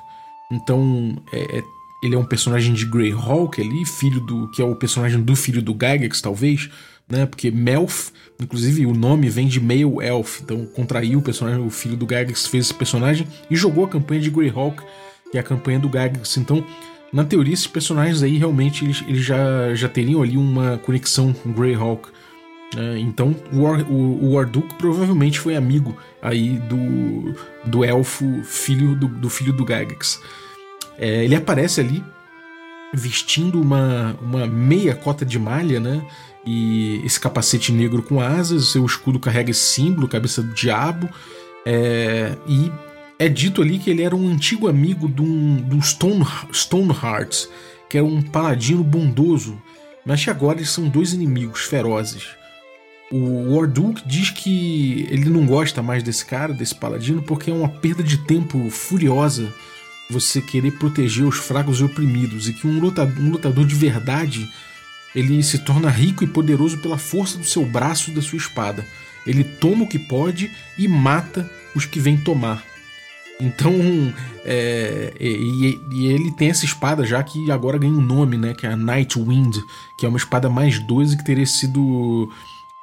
Então, 0.50 1.16
é, 1.32 1.58
é, 1.58 1.64
ele 2.02 2.14
é 2.14 2.18
um 2.18 2.24
personagem 2.24 2.74
de 2.74 2.86
Greyhawk 2.86 3.60
ali, 3.60 3.84
filho 3.84 4.20
do 4.20 4.48
que 4.50 4.62
é 4.62 4.64
o 4.64 4.76
personagem 4.76 5.20
do 5.20 5.34
filho 5.34 5.62
do 5.62 5.72
Gygax, 5.72 6.20
talvez, 6.20 6.70
né? 7.08 7.26
Porque 7.26 7.50
Melf, 7.50 8.10
inclusive 8.40 8.86
o 8.86 8.94
nome 8.94 9.28
vem 9.28 9.46
de 9.46 9.60
Male 9.60 10.06
Elf, 10.06 10.40
então 10.40 10.66
contraiu 10.66 11.18
o 11.18 11.22
personagem, 11.22 11.64
o 11.64 11.70
filho 11.70 11.96
do 11.96 12.06
Gygax 12.06 12.46
fez 12.46 12.66
esse 12.66 12.74
personagem 12.74 13.26
e 13.50 13.56
jogou 13.56 13.84
a 13.84 13.88
campanha 13.88 14.20
de 14.20 14.30
Greyhawk, 14.30 14.82
que 15.30 15.38
é 15.38 15.40
a 15.40 15.44
campanha 15.44 15.78
do 15.78 15.88
Gygax. 15.88 16.36
Então, 16.36 16.64
na 17.12 17.24
teoria, 17.24 17.54
esses 17.54 17.66
personagens 17.66 18.22
aí 18.22 18.36
realmente 18.36 18.84
eles, 18.84 19.02
eles 19.06 19.24
já, 19.24 19.74
já 19.74 19.88
teriam 19.88 20.22
ali 20.22 20.36
uma 20.36 20.78
conexão 20.78 21.32
com 21.32 21.52
Greyhawk. 21.52 22.08
É, 22.74 22.98
então 22.98 23.34
o, 23.52 23.62
War, 23.62 23.80
o, 23.90 24.24
o 24.24 24.32
Warduke 24.32 24.74
provavelmente 24.74 25.38
foi 25.38 25.54
amigo 25.54 25.96
aí 26.20 26.58
do, 26.60 27.34
do 27.64 27.84
elfo 27.84 28.42
filho 28.42 28.96
do, 28.96 29.06
do 29.06 29.30
filho 29.30 29.52
do 29.52 29.64
Gygax. 29.64 30.20
É, 30.98 31.24
ele 31.24 31.36
aparece 31.36 31.80
ali 31.80 32.02
vestindo 32.92 33.60
uma, 33.60 34.16
uma 34.20 34.46
meia 34.46 34.94
cota 34.94 35.24
de 35.24 35.38
malha, 35.38 35.78
né? 35.78 36.02
E 36.44 37.02
esse 37.04 37.18
capacete 37.18 37.72
negro 37.72 38.02
com 38.02 38.20
asas, 38.20 38.68
seu 38.68 38.84
escudo 38.86 39.18
carrega 39.18 39.50
esse 39.50 39.60
símbolo, 39.60 40.08
cabeça 40.08 40.42
do 40.42 40.54
diabo. 40.54 41.08
É, 41.64 42.36
e 42.46 42.70
é 43.18 43.28
dito 43.28 43.60
ali 43.60 43.78
que 43.78 43.90
ele 43.90 44.02
era 44.02 44.14
um 44.14 44.28
antigo 44.28 44.68
amigo 44.68 45.08
do, 45.08 45.56
do 45.62 45.82
Stone, 45.82 46.24
Stoneheart, 46.52 47.46
que 47.88 47.98
era 47.98 48.06
um 48.06 48.22
paladino 48.22 48.84
bondoso, 48.84 49.60
mas 50.04 50.22
que 50.22 50.30
agora 50.30 50.58
eles 50.58 50.70
são 50.70 50.88
dois 50.88 51.12
inimigos 51.12 51.62
ferozes. 51.62 52.28
O 53.10 53.54
Warduke 53.54 54.02
diz 54.06 54.30
que 54.30 55.06
ele 55.10 55.30
não 55.30 55.46
gosta 55.46 55.82
mais 55.82 56.02
desse 56.02 56.24
cara, 56.24 56.52
desse 56.52 56.74
paladino, 56.74 57.22
porque 57.22 57.50
é 57.50 57.54
uma 57.54 57.68
perda 57.68 58.02
de 58.02 58.18
tempo 58.18 58.68
furiosa 58.68 59.52
você 60.10 60.40
querer 60.40 60.72
proteger 60.72 61.24
os 61.24 61.36
fracos 61.36 61.80
e 61.80 61.84
oprimidos, 61.84 62.48
e 62.48 62.52
que 62.52 62.66
um 62.66 62.78
lutador, 62.78 63.18
um 63.18 63.30
lutador 63.30 63.64
de 63.64 63.74
verdade 63.74 64.48
ele 65.16 65.42
se 65.42 65.60
torna 65.60 65.88
rico 65.88 66.22
e 66.22 66.26
poderoso 66.26 66.78
pela 66.78 66.98
força 66.98 67.38
do 67.38 67.44
seu 67.44 67.64
braço 67.64 68.10
e 68.10 68.14
da 68.14 68.20
sua 68.20 68.36
espada. 68.36 68.86
Ele 69.26 69.42
toma 69.42 69.84
o 69.84 69.88
que 69.88 69.98
pode 69.98 70.50
e 70.78 70.86
mata 70.86 71.50
os 71.74 71.86
que 71.86 71.98
vêm 71.98 72.18
tomar. 72.18 72.62
Então, 73.40 73.72
é, 74.44 75.14
e, 75.18 75.80
e, 75.90 76.06
ele 76.06 76.30
tem 76.32 76.50
essa 76.50 76.66
espada 76.66 77.04
já 77.04 77.22
que 77.22 77.50
agora 77.50 77.78
ganha 77.78 77.92
um 77.92 78.00
nome, 78.00 78.36
né? 78.36 78.54
Que 78.54 78.66
é 78.66 78.70
a 78.70 78.76
Nightwind, 78.76 79.56
que 79.96 80.04
é 80.04 80.08
uma 80.08 80.18
espada 80.18 80.50
mais 80.50 80.78
12 80.78 81.16
que 81.16 81.24
teria 81.24 81.46
sido 81.46 82.30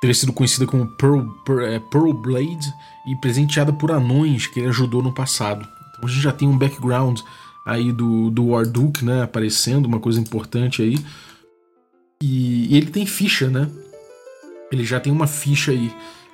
teria 0.04 0.14
sido 0.14 0.34
conhecida 0.34 0.68
como 0.68 0.86
Pearl, 0.86 1.22
é, 1.62 1.80
Pearl 1.80 2.12
Blade 2.12 2.74
e 3.08 3.16
presenteada 3.16 3.72
por 3.72 3.90
anões 3.90 4.48
que 4.48 4.60
ele 4.60 4.68
ajudou 4.68 5.02
no 5.02 5.14
passado. 5.14 5.66
Então 5.92 6.04
a 6.04 6.12
gente 6.12 6.22
já 6.22 6.34
tem 6.34 6.46
um 6.46 6.58
background 6.58 7.22
aí 7.66 7.90
do, 7.90 8.30
do 8.30 8.48
Warduke, 8.48 9.06
né, 9.06 9.24
aparecendo, 9.24 9.86
uma 9.86 10.02
coisa 10.02 10.20
importante 10.20 10.82
aí. 10.82 11.00
E, 12.22 12.74
e 12.74 12.76
ele 12.76 12.88
tem 12.88 13.06
ficha, 13.06 13.50
né? 13.50 13.70
Ele 14.70 14.84
já 14.84 15.00
tem 15.00 15.10
uma 15.14 15.26
ficha 15.26 15.72
aí. 15.72 15.90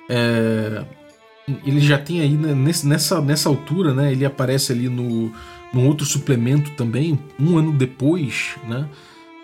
É, 0.08 0.84
ele 1.64 1.78
já 1.78 1.96
tem 1.96 2.22
aí, 2.22 2.32
né, 2.32 2.52
nessa, 2.52 3.20
nessa 3.20 3.48
altura, 3.48 3.94
né? 3.94 4.10
Ele 4.10 4.24
aparece 4.24 4.72
ali 4.72 4.88
no, 4.88 5.32
no 5.72 5.86
outro 5.86 6.04
suplemento 6.04 6.72
também, 6.72 7.16
um 7.38 7.56
ano 7.56 7.70
depois, 7.72 8.56
né? 8.66 8.88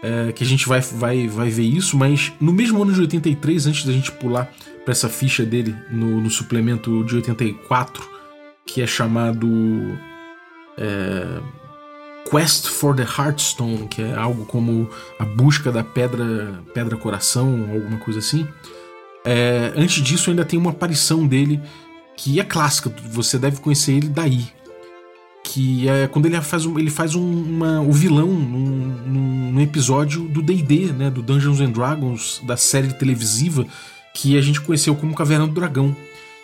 É, 0.07 0.33
que 0.33 0.45
a 0.45 0.47
gente 0.47 0.69
vai, 0.69 0.81
vai, 0.81 1.27
vai 1.27 1.51
ver 1.51 1.65
isso, 1.65 1.97
mas 1.97 2.33
no 2.41 2.53
mesmo 2.53 2.81
ano 2.81 2.93
de 2.93 3.01
83, 3.01 3.67
antes 3.67 3.85
da 3.85 3.93
gente 3.93 4.13
pular 4.13 4.49
para 4.85 4.93
essa 4.93 5.09
ficha 5.09 5.45
dele 5.45 5.75
no, 5.91 6.21
no, 6.21 6.31
suplemento 6.31 7.03
de 7.05 7.17
84, 7.17 8.09
que 8.65 8.81
é 8.81 8.87
chamado 8.87 9.49
é, 10.79 11.41
Quest 12.31 12.69
for 12.69 12.95
the 12.95 13.03
Heartstone, 13.03 13.89
que 13.89 14.01
é 14.01 14.15
algo 14.15 14.45
como 14.45 14.89
a 15.19 15.25
busca 15.25 15.73
da 15.73 15.83
pedra, 15.83 16.63
pedra 16.73 16.97
coração, 16.97 17.69
alguma 17.73 17.99
coisa 17.99 18.21
assim. 18.21 18.47
É, 19.25 19.73
antes 19.75 20.01
disso, 20.01 20.31
ainda 20.31 20.45
tem 20.45 20.57
uma 20.57 20.71
aparição 20.71 21.27
dele 21.27 21.61
que 22.17 22.39
é 22.39 22.45
clássica, 22.45 22.95
você 23.11 23.39
deve 23.39 23.57
conhecer 23.57 23.93
ele 23.93 24.09
daí, 24.09 24.47
que 25.57 25.89
é 25.89 26.07
quando 26.07 26.27
ele 26.27 26.39
faz, 26.43 26.67
ele 26.67 26.91
faz 26.91 27.15
um, 27.15 27.27
uma, 27.27 27.81
o 27.81 27.91
vilão 27.91 28.27
num, 28.27 29.53
num 29.53 29.61
episódio 29.63 30.29
do 30.29 30.43
D&D, 30.43 30.93
né, 30.93 31.11
do 31.11 31.23
Dungeons 31.23 31.61
and 31.61 31.71
Dragons, 31.71 32.43
da 32.45 32.59
série 32.59 32.93
televisiva 32.93 33.67
que 34.13 34.37
a 34.37 34.43
gente 34.43 34.61
conheceu 34.61 34.95
como 34.95 35.15
Caverna 35.15 35.47
do 35.47 35.55
Dragão. 35.55 35.97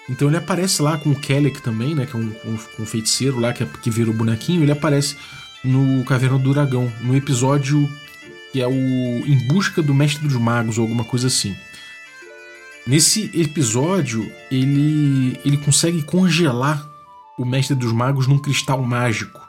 Então 0.09 0.29
ele 0.29 0.39
aparece 0.39 0.81
lá 0.81 0.97
com 0.97 1.11
o 1.11 1.15
Kellic 1.15 1.61
também, 1.61 1.95
né, 1.95 2.07
que 2.07 2.17
é 2.17 2.19
um, 2.19 2.33
um, 2.47 2.59
um 2.81 2.87
feiticeiro 2.87 3.39
lá 3.39 3.53
que, 3.53 3.63
é, 3.63 3.67
que 3.83 3.91
vira 3.91 4.09
o 4.09 4.15
bonequinho, 4.15 4.63
ele 4.63 4.73
aparece 4.73 5.15
no 5.63 6.03
Caverna 6.05 6.39
do 6.39 6.55
Dragão, 6.55 6.91
no 7.03 7.15
episódio 7.15 7.87
que 8.51 8.63
é 8.63 8.67
o 8.67 8.73
Em 8.73 9.47
Busca 9.47 9.83
do 9.83 9.93
Mestre 9.93 10.27
dos 10.27 10.39
Magos 10.39 10.79
ou 10.79 10.85
alguma 10.85 11.05
coisa 11.05 11.27
assim. 11.27 11.55
Nesse 12.87 13.31
episódio, 13.39 14.33
ele, 14.51 15.39
ele 15.45 15.59
consegue 15.59 16.03
congelar 16.03 16.92
o 17.43 17.47
Mestre 17.47 17.75
dos 17.77 17.93
Magos 17.93 18.27
num 18.27 18.39
cristal 18.39 18.83
mágico, 18.83 19.41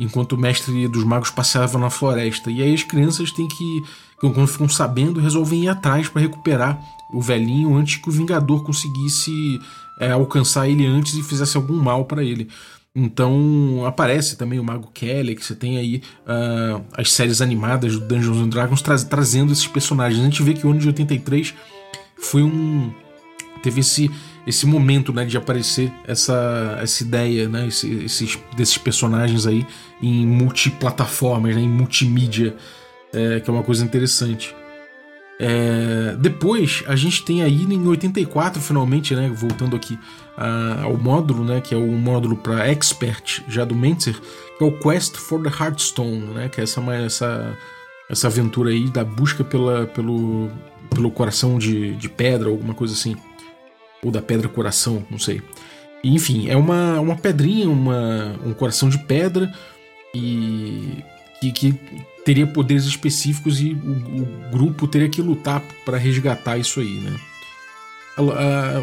enquanto 0.00 0.32
o 0.32 0.38
Mestre 0.38 0.86
dos 0.88 1.04
Magos 1.04 1.30
passeava 1.30 1.78
na 1.78 1.90
floresta. 1.90 2.50
E 2.50 2.62
aí 2.62 2.74
as 2.74 2.82
crianças 2.82 3.32
têm 3.32 3.48
que, 3.48 3.82
quando 4.20 4.46
ficam 4.46 4.68
sabendo, 4.68 5.20
resolvem 5.20 5.64
ir 5.64 5.68
atrás 5.68 6.08
para 6.08 6.22
recuperar 6.22 6.78
o 7.12 7.20
velhinho 7.20 7.74
antes 7.74 7.96
que 7.96 8.08
o 8.08 8.12
Vingador 8.12 8.62
conseguisse 8.62 9.60
é, 9.98 10.10
alcançar 10.10 10.68
ele 10.68 10.86
antes 10.86 11.14
e 11.14 11.22
fizesse 11.22 11.56
algum 11.56 11.76
mal 11.76 12.04
para 12.04 12.22
ele. 12.22 12.48
Então 12.94 13.84
aparece 13.86 14.36
também 14.36 14.58
o 14.58 14.64
Mago 14.64 14.90
Kelly, 14.92 15.36
que 15.36 15.44
você 15.44 15.54
tem 15.54 15.76
aí 15.76 16.02
uh, 16.26 16.84
as 16.96 17.12
séries 17.12 17.40
animadas 17.40 17.92
do 17.92 18.00
Dungeons 18.00 18.38
and 18.38 18.48
Dragons 18.48 18.82
tra 18.82 18.98
trazendo 18.98 19.52
esses 19.52 19.68
personagens. 19.68 20.20
A 20.20 20.24
gente 20.24 20.42
vê 20.42 20.52
que 20.52 20.66
o 20.66 20.70
ano 20.70 20.80
de 20.80 20.88
83 20.88 21.54
foi 22.18 22.42
um. 22.42 22.92
teve 23.62 23.80
esse, 23.80 24.10
esse 24.48 24.66
momento 24.66 25.12
né, 25.12 25.26
de 25.26 25.36
aparecer 25.36 25.92
essa, 26.06 26.78
essa 26.80 27.02
ideia 27.02 27.46
né, 27.46 27.68
esse, 27.68 27.92
esses, 28.02 28.38
desses 28.56 28.78
personagens 28.78 29.46
aí 29.46 29.66
em 30.00 30.26
multiplataformas, 30.26 31.54
né, 31.54 31.60
em 31.60 31.68
multimídia, 31.68 32.56
é, 33.12 33.40
que 33.40 33.50
é 33.50 33.52
uma 33.52 33.62
coisa 33.62 33.84
interessante. 33.84 34.56
É, 35.38 36.16
depois 36.18 36.82
a 36.86 36.96
gente 36.96 37.22
tem 37.24 37.42
aí 37.42 37.62
em 37.62 37.86
84 37.86 38.60
finalmente, 38.62 39.14
né, 39.14 39.30
voltando 39.32 39.76
aqui 39.76 39.98
a, 40.34 40.84
ao 40.84 40.96
módulo, 40.96 41.44
né, 41.44 41.60
que 41.60 41.74
é 41.74 41.78
o 41.78 41.92
módulo 41.92 42.34
para 42.34 42.66
expert 42.66 43.42
já 43.48 43.66
do 43.66 43.74
Mentzer, 43.74 44.18
que 44.56 44.64
é 44.64 44.66
o 44.66 44.78
Quest 44.78 45.16
for 45.16 45.42
the 45.42 45.50
Heartstone, 45.50 46.26
né, 46.34 46.48
que 46.48 46.58
é 46.58 46.64
essa 46.64 46.80
essa 46.80 47.58
essa 48.08 48.28
aventura 48.28 48.70
aí 48.70 48.88
da 48.88 49.04
busca 49.04 49.44
pela, 49.44 49.86
pelo, 49.86 50.48
pelo 50.88 51.10
coração 51.10 51.58
de, 51.58 51.94
de 51.96 52.08
pedra, 52.08 52.48
alguma 52.48 52.72
coisa 52.72 52.94
assim, 52.94 53.14
ou 54.02 54.10
da 54.10 54.22
pedra 54.22 54.48
coração, 54.48 55.04
não 55.10 55.18
sei. 55.18 55.42
E, 56.02 56.14
enfim, 56.14 56.48
é 56.48 56.56
uma, 56.56 57.00
uma 57.00 57.16
pedrinha, 57.16 57.68
uma, 57.68 58.38
um 58.44 58.54
coração 58.54 58.88
de 58.88 58.98
pedra 58.98 59.52
e 60.14 61.02
que, 61.40 61.52
que 61.52 61.74
teria 62.24 62.46
poderes 62.46 62.84
específicos 62.84 63.60
e 63.60 63.72
o, 63.72 64.22
o 64.22 64.50
grupo 64.50 64.86
teria 64.86 65.08
que 65.08 65.22
lutar 65.22 65.62
para 65.84 65.96
resgatar 65.96 66.58
isso 66.58 66.80
aí, 66.80 66.98
né? 67.00 67.18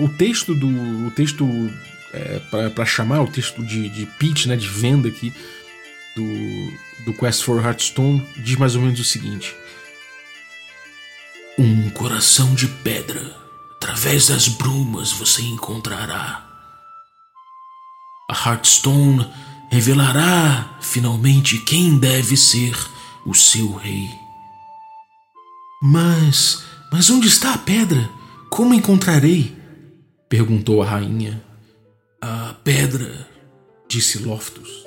O 0.01 0.07
texto 0.07 0.55
do 0.55 0.67
o 1.07 1.11
texto 1.11 1.45
é, 2.13 2.69
para 2.69 2.85
chamar 2.85 3.21
o 3.21 3.27
texto 3.27 3.61
de, 3.61 3.89
de 3.89 4.05
pitch, 4.05 4.45
né, 4.45 4.55
de 4.55 4.69
venda 4.69 5.09
aqui 5.09 5.33
do, 6.15 7.03
do 7.05 7.13
Quest 7.13 7.43
for 7.43 7.63
Hearthstone 7.63 8.25
diz 8.37 8.55
mais 8.55 8.75
ou 8.75 8.81
menos 8.81 8.99
o 8.99 9.03
seguinte: 9.03 9.53
um 11.57 11.89
coração 11.89 12.55
de 12.55 12.67
pedra, 12.67 13.35
através 14.05 14.27
das 14.27 14.47
brumas 14.47 15.11
você 15.11 15.41
encontrará. 15.41 16.45
A 18.29 18.33
Hearthstone 18.49 19.27
revelará 19.71 20.77
finalmente 20.79 21.57
quem 21.57 21.97
deve 21.97 22.37
ser 22.37 22.77
o 23.25 23.33
seu 23.33 23.73
rei. 23.73 24.07
Mas, 25.81 26.63
mas 26.91 27.09
onde 27.09 27.27
está 27.27 27.55
a 27.55 27.57
pedra? 27.57 28.07
Como 28.51 28.75
encontrarei? 28.75 29.57
perguntou 30.29 30.83
a 30.83 30.85
rainha. 30.85 31.43
A 32.21 32.53
pedra, 32.63 33.27
disse 33.87 34.19
Loftus, 34.19 34.85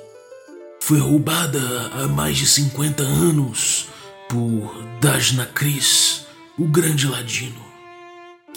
foi 0.80 1.00
roubada 1.00 1.90
há 1.92 2.06
mais 2.06 2.36
de 2.36 2.46
50 2.46 3.02
anos 3.02 3.88
por 4.28 4.72
Dasnacris, 5.00 6.24
o 6.56 6.68
grande 6.68 7.08
ladino. 7.08 7.67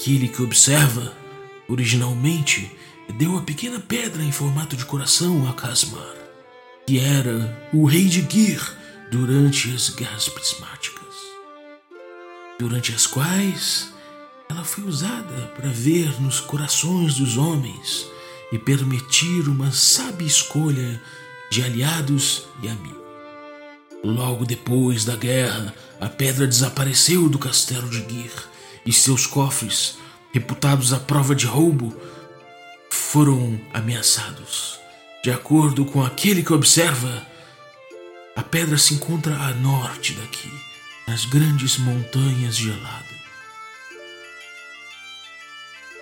Aquele 0.02 0.28
que 0.28 0.42
observa, 0.42 1.14
originalmente, 1.68 2.76
deu 3.20 3.38
a 3.38 3.42
pequena 3.44 3.80
pedra 3.80 4.24
em 4.24 4.32
formato 4.32 4.76
de 4.76 4.84
coração 4.84 5.48
a 5.48 5.54
Casmar, 5.54 6.16
que 6.88 7.00
era 7.00 7.70
o 7.72 7.86
rei 7.86 8.06
de 8.06 8.28
Gir 8.28 8.60
durante 9.12 9.72
as 9.72 9.90
guerras 9.90 10.28
prismáticas, 10.28 11.14
durante 12.58 12.92
as 12.92 13.06
quais 13.06 13.94
ela 14.50 14.64
foi 14.64 14.86
usada 14.86 15.54
para 15.56 15.70
ver 15.70 16.20
nos 16.20 16.40
corações 16.40 17.14
dos 17.14 17.38
homens 17.38 18.08
e 18.52 18.58
permitir 18.58 19.48
uma 19.48 19.72
sábia 19.72 20.26
escolha 20.26 21.00
de 21.52 21.62
aliados 21.62 22.46
e 22.64 22.68
amigos. 22.68 22.98
Logo 24.04 24.46
depois 24.46 25.06
da 25.06 25.16
guerra, 25.16 25.76
a 26.00 26.10
pedra 26.10 26.48
desapareceu 26.48 27.30
do 27.30 27.38
castelo 27.38 27.88
de 27.88 28.00
Gir 28.00 28.51
e 28.86 28.92
seus 28.92 29.26
cofres, 29.26 29.98
reputados 30.34 30.94
à 30.94 31.00
prova 31.00 31.36
de 31.36 31.46
roubo, 31.46 31.96
foram 32.90 33.60
ameaçados. 33.74 34.80
De 35.24 35.32
acordo 35.32 35.86
com 35.86 36.04
aquele 36.04 36.44
que 36.44 36.54
observa, 36.54 37.26
a 38.36 38.42
pedra 38.42 38.78
se 38.78 38.94
encontra 38.94 39.36
a 39.36 39.54
norte 39.54 40.14
daqui, 40.14 40.50
nas 41.08 41.26
grandes 41.26 41.78
montanhas 41.78 42.56
geladas. 42.56 43.12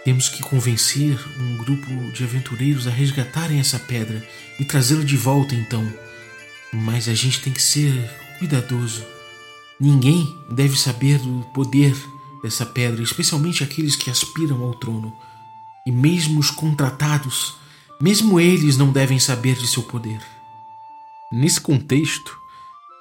Temos 0.05 0.29
que 0.29 0.41
convencer 0.41 1.19
um 1.37 1.57
grupo 1.57 2.11
de 2.13 2.23
aventureiros 2.23 2.87
a 2.87 2.89
resgatarem 2.89 3.59
essa 3.59 3.77
pedra 3.77 4.25
e 4.59 4.65
trazê-la 4.65 5.03
de 5.03 5.17
volta 5.17 5.53
então. 5.53 5.85
Mas 6.71 7.09
a 7.09 7.13
gente 7.13 7.41
tem 7.41 7.51
que 7.51 7.61
ser 7.61 8.09
cuidadoso. 8.37 9.05
Ninguém 9.79 10.37
deve 10.49 10.77
saber 10.79 11.19
do 11.19 11.45
poder 11.53 11.93
dessa 12.43 12.65
pedra, 12.65 13.01
especialmente 13.01 13.63
aqueles 13.63 13.95
que 13.95 14.09
aspiram 14.09 14.63
ao 14.63 14.73
trono. 14.73 15.13
E 15.85 15.91
mesmo 15.91 16.39
os 16.39 16.51
contratados, 16.51 17.55
mesmo 18.01 18.39
eles 18.39 18.77
não 18.77 18.91
devem 18.91 19.19
saber 19.19 19.55
de 19.55 19.67
seu 19.67 19.83
poder. 19.83 20.19
Nesse 21.31 21.59
contexto 21.59 22.37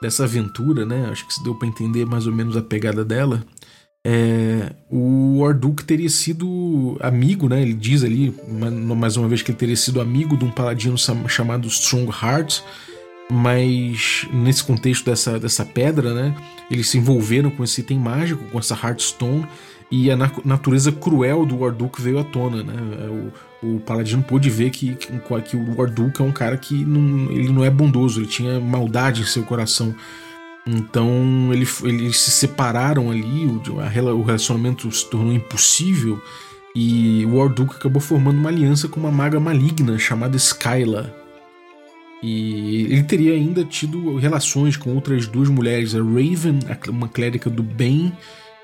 dessa 0.01 0.25
aventura, 0.25 0.85
né, 0.85 1.09
acho 1.11 1.27
que 1.27 1.35
se 1.35 1.43
deu 1.43 1.55
para 1.55 1.69
entender 1.69 2.05
mais 2.07 2.27
ou 2.27 2.33
menos 2.33 2.57
a 2.57 2.63
pegada 2.63 3.05
dela. 3.05 3.45
É, 4.07 4.75
o 4.91 5.41
Orduk 5.41 5.85
teria 5.85 6.09
sido 6.09 6.97
amigo, 7.01 7.49
né? 7.49 7.61
Ele 7.61 7.75
diz 7.75 8.05
ali 8.05 8.35
mais 8.97 9.17
uma 9.17 9.29
vez 9.29 9.43
que 9.43 9.51
ele 9.51 9.59
teria 9.59 9.77
sido 9.77 10.01
amigo 10.01 10.37
de 10.37 10.45
um 10.45 10.51
paladino 10.51 10.97
chamado 11.29 11.67
Strongheart, 11.69 12.61
mas 13.31 14.27
nesse 14.33 14.65
contexto 14.65 15.05
dessa, 15.05 15.39
dessa 15.39 15.65
pedra, 15.65 16.15
né? 16.15 16.35
Eles 16.71 16.89
se 16.89 16.99
envolveram 16.99 17.51
com 17.51 17.63
esse 17.63 17.81
item 17.81 17.99
mágico, 17.99 18.45
com 18.45 18.59
essa 18.59 18.75
Heartstone, 18.75 19.47
e 19.91 20.11
a 20.11 20.17
natureza 20.45 20.93
cruel 20.93 21.47
do 21.47 21.59
Warduk 21.59 22.01
veio 22.01 22.19
à 22.19 22.25
tona, 22.25 22.63
né? 22.63 22.75
O, 23.63 23.77
o 23.77 23.81
Paladino 23.81 24.23
pôde 24.23 24.51
ver 24.51 24.71
que, 24.71 24.95
que, 24.95 25.13
que 25.43 25.57
o 25.57 25.75
Warduk 25.77 26.21
é 26.21 26.25
um 26.25 26.33
cara 26.33 26.57
que 26.57 26.85
não, 26.85 27.31
ele 27.31 27.51
não 27.51 27.65
é 27.65 27.71
bondoso, 27.71 28.21
ele 28.21 28.27
tinha 28.27 28.61
maldade 28.61 29.23
em 29.23 29.27
seu 29.27 29.43
coração. 29.43 29.95
Então 30.67 31.51
ele, 31.53 31.67
eles 31.85 32.19
se 32.19 32.31
separaram 32.31 33.11
ali, 33.11 33.47
o, 33.47 33.63
o 34.15 34.23
relacionamento 34.23 34.91
se 34.93 35.09
tornou 35.09 35.33
impossível 35.33 36.21
e 36.75 37.25
o 37.25 37.39
Warduk 37.39 37.75
acabou 37.75 38.01
formando 38.01 38.39
uma 38.39 38.51
aliança 38.51 38.89
com 38.89 39.01
uma 39.01 39.11
maga 39.11 39.41
maligna 39.41 39.99
chamada 39.99 40.37
Skyla. 40.37 41.18
E 42.23 42.87
ele 42.91 43.03
teria 43.05 43.33
ainda 43.33 43.65
tido 43.65 44.17
relações 44.17 44.77
com 44.77 44.95
outras 44.95 45.27
duas 45.27 45.49
mulheres, 45.49 45.95
a 45.95 45.99
Raven, 45.99 46.59
uma 46.89 47.09
clérica 47.09 47.49
do 47.49 47.63
bem, 47.63 48.13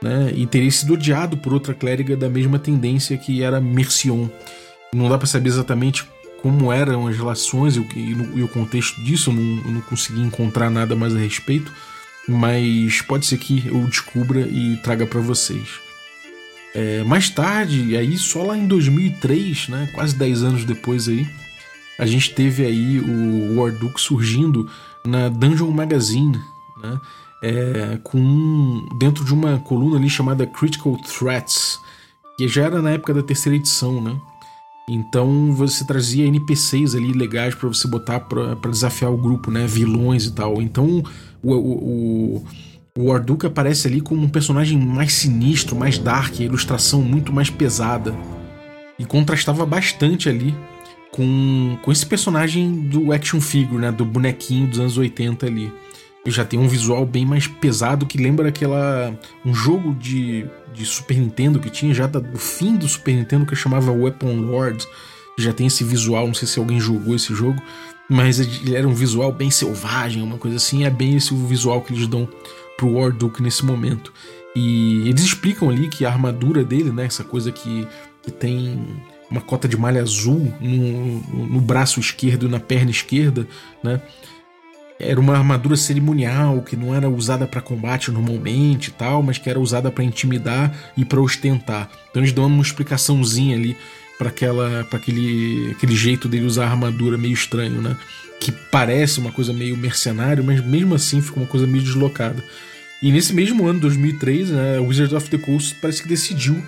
né? 0.02 0.32
E 0.34 0.46
teria 0.46 0.70
sido 0.70 0.94
odiado 0.94 1.36
por 1.36 1.52
outra 1.52 1.72
clériga 1.72 2.16
da 2.16 2.28
mesma 2.28 2.58
tendência 2.58 3.16
que 3.16 3.42
era 3.42 3.60
Mercion. 3.60 4.28
Não 4.92 5.08
dá 5.08 5.16
para 5.16 5.26
saber 5.26 5.48
exatamente 5.48 6.04
como 6.42 6.72
eram 6.72 7.06
as 7.06 7.16
relações 7.16 7.76
e 7.76 7.80
o, 7.80 7.86
e 8.38 8.42
o 8.42 8.48
contexto 8.48 9.02
disso, 9.02 9.30
eu 9.30 9.34
não, 9.34 9.64
eu 9.64 9.70
não 9.70 9.80
consegui 9.80 10.20
encontrar 10.20 10.68
nada 10.68 10.94
mais 10.94 11.14
a 11.16 11.18
respeito, 11.18 11.72
mas 12.28 13.00
pode 13.02 13.24
ser 13.24 13.38
que 13.38 13.66
eu 13.66 13.86
descubra 13.86 14.40
e 14.40 14.76
traga 14.82 15.06
para 15.06 15.20
vocês. 15.20 15.66
É, 16.74 17.04
mais 17.04 17.30
tarde, 17.30 17.96
aí 17.96 18.18
só 18.18 18.42
lá 18.42 18.58
em 18.58 18.66
2003, 18.66 19.68
né, 19.68 19.88
quase 19.94 20.14
10 20.16 20.42
anos 20.42 20.64
depois 20.64 21.08
aí, 21.08 21.26
a 21.98 22.06
gente 22.06 22.34
teve 22.34 22.64
aí 22.64 23.00
o 23.00 23.56
Warduk 23.56 24.00
surgindo 24.00 24.68
na 25.04 25.28
Dungeon 25.28 25.70
Magazine, 25.70 26.38
né? 26.82 27.00
é, 27.44 27.98
com 28.02 28.88
dentro 28.98 29.22
de 29.22 29.34
uma 29.34 29.58
coluna 29.58 29.96
ali 29.96 30.08
chamada 30.08 30.46
Critical 30.46 30.96
Threats, 30.96 31.78
que 32.38 32.48
já 32.48 32.64
era 32.64 32.80
na 32.80 32.92
época 32.92 33.12
da 33.12 33.22
terceira 33.22 33.56
edição, 33.56 34.00
né? 34.00 34.18
Então 34.88 35.52
você 35.52 35.84
trazia 35.84 36.26
NPCs 36.26 36.94
ali 36.94 37.12
legais 37.12 37.54
para 37.54 37.68
você 37.68 37.86
botar 37.86 38.20
para 38.20 38.70
desafiar 38.70 39.12
o 39.12 39.16
grupo, 39.16 39.50
né? 39.50 39.66
Vilões 39.66 40.24
e 40.24 40.32
tal. 40.32 40.60
Então 40.62 41.02
o, 41.42 41.54
o, 41.54 42.44
o 42.96 43.04
Warduke 43.04 43.46
aparece 43.46 43.88
ali 43.88 44.00
como 44.00 44.22
um 44.22 44.28
personagem 44.28 44.78
mais 44.78 45.12
sinistro, 45.12 45.76
mais 45.76 45.98
dark, 45.98 46.40
a 46.40 46.44
ilustração 46.44 47.02
muito 47.02 47.32
mais 47.32 47.50
pesada. 47.50 48.14
E 48.98 49.04
contrastava 49.04 49.66
bastante 49.66 50.28
ali 50.28 50.54
com, 51.14 51.78
com 51.80 51.92
esse 51.92 52.04
personagem 52.04 52.88
do 52.88 53.12
action 53.12 53.40
figure, 53.40 53.80
né? 53.80 53.92
Do 53.92 54.04
bonequinho 54.04 54.66
dos 54.66 54.80
anos 54.80 54.98
80 54.98 55.46
ali. 55.46 55.72
Ele 56.24 56.34
já 56.34 56.44
tem 56.44 56.58
um 56.58 56.66
visual 56.66 57.06
bem 57.06 57.24
mais 57.24 57.46
pesado 57.46 58.04
que 58.04 58.18
lembra 58.18 58.48
aquela. 58.48 59.16
um 59.46 59.54
jogo 59.54 59.94
de, 59.94 60.44
de 60.72 60.84
Super 60.84 61.16
Nintendo 61.16 61.60
que 61.60 61.70
tinha 61.70 61.94
já 61.94 62.08
do 62.08 62.36
fim 62.36 62.74
do 62.74 62.88
Super 62.88 63.14
Nintendo 63.14 63.46
que 63.46 63.54
chamava 63.54 63.92
Weapon 63.92 64.40
Lord. 64.40 64.84
Já 65.38 65.52
tem 65.52 65.68
esse 65.68 65.84
visual, 65.84 66.26
não 66.26 66.34
sei 66.34 66.48
se 66.48 66.58
alguém 66.58 66.80
jogou 66.80 67.14
esse 67.14 67.32
jogo, 67.32 67.62
mas 68.10 68.40
ele 68.40 68.74
era 68.74 68.86
um 68.86 68.94
visual 68.94 69.30
bem 69.30 69.52
selvagem, 69.52 70.20
uma 70.20 70.38
coisa 70.38 70.56
assim. 70.56 70.84
É 70.84 70.90
bem 70.90 71.14
esse 71.14 71.32
o 71.32 71.46
visual 71.46 71.80
que 71.80 71.92
eles 71.92 72.08
dão 72.08 72.28
pro 72.76 72.90
War 72.90 73.12
Duke 73.12 73.40
nesse 73.40 73.64
momento. 73.64 74.12
E 74.56 75.08
eles 75.08 75.22
explicam 75.22 75.70
ali 75.70 75.88
que 75.88 76.04
a 76.04 76.10
armadura 76.10 76.64
dele, 76.64 76.90
né, 76.90 77.04
essa 77.04 77.22
coisa 77.22 77.52
que, 77.52 77.86
que 78.20 78.32
tem 78.32 78.84
uma 79.34 79.40
cota 79.40 79.66
de 79.66 79.76
malha 79.76 80.00
azul 80.00 80.52
no, 80.60 81.20
no 81.46 81.60
braço 81.60 81.98
esquerdo 81.98 82.46
e 82.46 82.48
na 82.48 82.60
perna 82.60 82.90
esquerda, 82.90 83.46
né? 83.82 84.00
Era 84.98 85.18
uma 85.18 85.36
armadura 85.36 85.76
cerimonial 85.76 86.62
que 86.62 86.76
não 86.76 86.94
era 86.94 87.10
usada 87.10 87.48
para 87.48 87.60
combate 87.60 88.12
normalmente 88.12 88.88
e 88.88 88.90
tal, 88.92 89.24
mas 89.24 89.38
que 89.38 89.50
era 89.50 89.58
usada 89.58 89.90
para 89.90 90.04
intimidar 90.04 90.72
e 90.96 91.04
para 91.04 91.20
ostentar. 91.20 91.90
Então 92.10 92.22
eles 92.22 92.32
dão 92.32 92.46
uma 92.46 92.62
explicaçãozinha 92.62 93.56
ali 93.56 93.76
para 94.16 94.28
aquela 94.28 94.84
para 94.84 94.98
aquele 94.98 95.72
aquele 95.72 95.96
jeito 95.96 96.28
dele 96.28 96.46
usar 96.46 96.66
a 96.66 96.70
armadura 96.70 97.18
meio 97.18 97.34
estranho, 97.34 97.82
né? 97.82 97.96
Que 98.38 98.52
parece 98.52 99.18
uma 99.18 99.32
coisa 99.32 99.52
meio 99.52 99.76
mercenário, 99.76 100.44
mas 100.44 100.64
mesmo 100.64 100.94
assim 100.94 101.20
fica 101.20 101.40
uma 101.40 101.46
coisa 101.46 101.66
meio 101.66 101.82
deslocada. 101.82 102.42
E 103.02 103.10
nesse 103.10 103.34
mesmo 103.34 103.66
ano, 103.66 103.80
2003, 103.80 104.50
né, 104.50 104.78
Wizards 104.78 105.12
of 105.12 105.28
the 105.28 105.38
Coast 105.38 105.74
parece 105.82 106.02
que 106.02 106.08
decidiu 106.08 106.62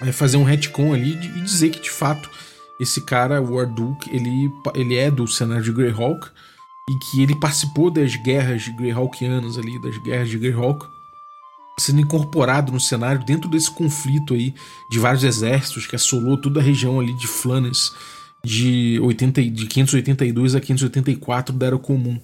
é, 0.00 0.12
fazer 0.12 0.36
um 0.36 0.44
retcon 0.44 0.92
ali 0.92 1.12
e 1.12 1.40
dizer 1.40 1.70
que 1.70 1.80
de 1.80 1.90
fato 1.90 2.30
esse 2.78 3.00
cara, 3.00 3.42
o 3.42 3.54
Warduke, 3.54 4.08
ele, 4.14 4.52
ele 4.74 4.96
é 4.96 5.10
do 5.10 5.26
cenário 5.26 5.64
de 5.64 5.72
Greyhawk 5.72 6.28
e 6.88 6.98
que 6.98 7.22
ele 7.22 7.34
participou 7.34 7.90
das 7.90 8.14
guerras 8.16 8.68
Greyhawkianas 8.68 9.58
ali, 9.58 9.80
das 9.80 9.98
guerras 9.98 10.28
de 10.28 10.38
Greyhawk, 10.38 10.86
sendo 11.78 12.00
incorporado 12.00 12.72
no 12.72 12.80
cenário 12.80 13.24
dentro 13.24 13.50
desse 13.50 13.70
conflito 13.70 14.34
aí 14.34 14.54
de 14.90 14.98
vários 14.98 15.24
exércitos 15.24 15.86
que 15.86 15.96
assolou 15.96 16.36
toda 16.36 16.60
a 16.60 16.62
região 16.62 17.00
ali 17.00 17.12
de 17.14 17.26
Flannes 17.26 17.92
de, 18.44 18.98
80, 19.00 19.42
de 19.42 19.66
582 19.66 20.54
a 20.54 20.60
584 20.60 21.54
da 21.54 21.66
Era 21.66 21.78
Comum. 21.78 22.20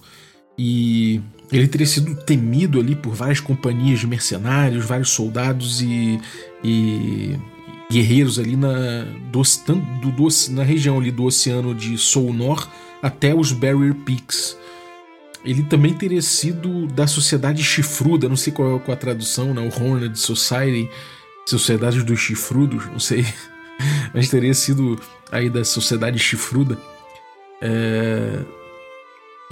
E 0.56 1.20
ele 1.50 1.66
teria 1.66 1.86
sido 1.86 2.14
temido 2.14 2.78
ali 2.78 2.94
por 2.94 3.12
várias 3.12 3.40
companhias 3.40 3.98
de 3.98 4.06
mercenários, 4.06 4.84
vários 4.84 5.10
soldados 5.10 5.80
e, 5.80 6.20
e 6.62 7.36
guerreiros 7.94 8.40
ali 8.40 8.56
na, 8.56 9.04
do, 9.30 9.42
do, 10.02 10.10
do, 10.10 10.28
na 10.50 10.64
região 10.64 10.98
ali 10.98 11.12
do 11.12 11.22
oceano 11.22 11.72
de 11.72 11.96
Solnor 11.96 12.68
até 13.00 13.32
os 13.32 13.52
Barrier 13.52 13.94
Peaks. 13.94 14.56
Ele 15.44 15.62
também 15.62 15.94
teria 15.94 16.20
sido 16.20 16.88
da 16.88 17.06
Sociedade 17.06 17.62
Chifruda, 17.62 18.28
não 18.28 18.36
sei 18.36 18.52
qual 18.52 18.82
é 18.84 18.92
a 18.92 18.96
tradução, 18.96 19.54
né? 19.54 19.60
o 19.60 19.66
Horned 19.66 20.18
Society, 20.18 20.90
Sociedade 21.46 22.02
dos 22.02 22.18
Chifrudos, 22.18 22.86
não 22.86 22.98
sei. 22.98 23.24
Mas 24.12 24.28
teria 24.28 24.54
sido 24.54 24.98
aí 25.30 25.48
da 25.48 25.64
Sociedade 25.64 26.18
Chifruda. 26.18 26.76
É 27.60 28.40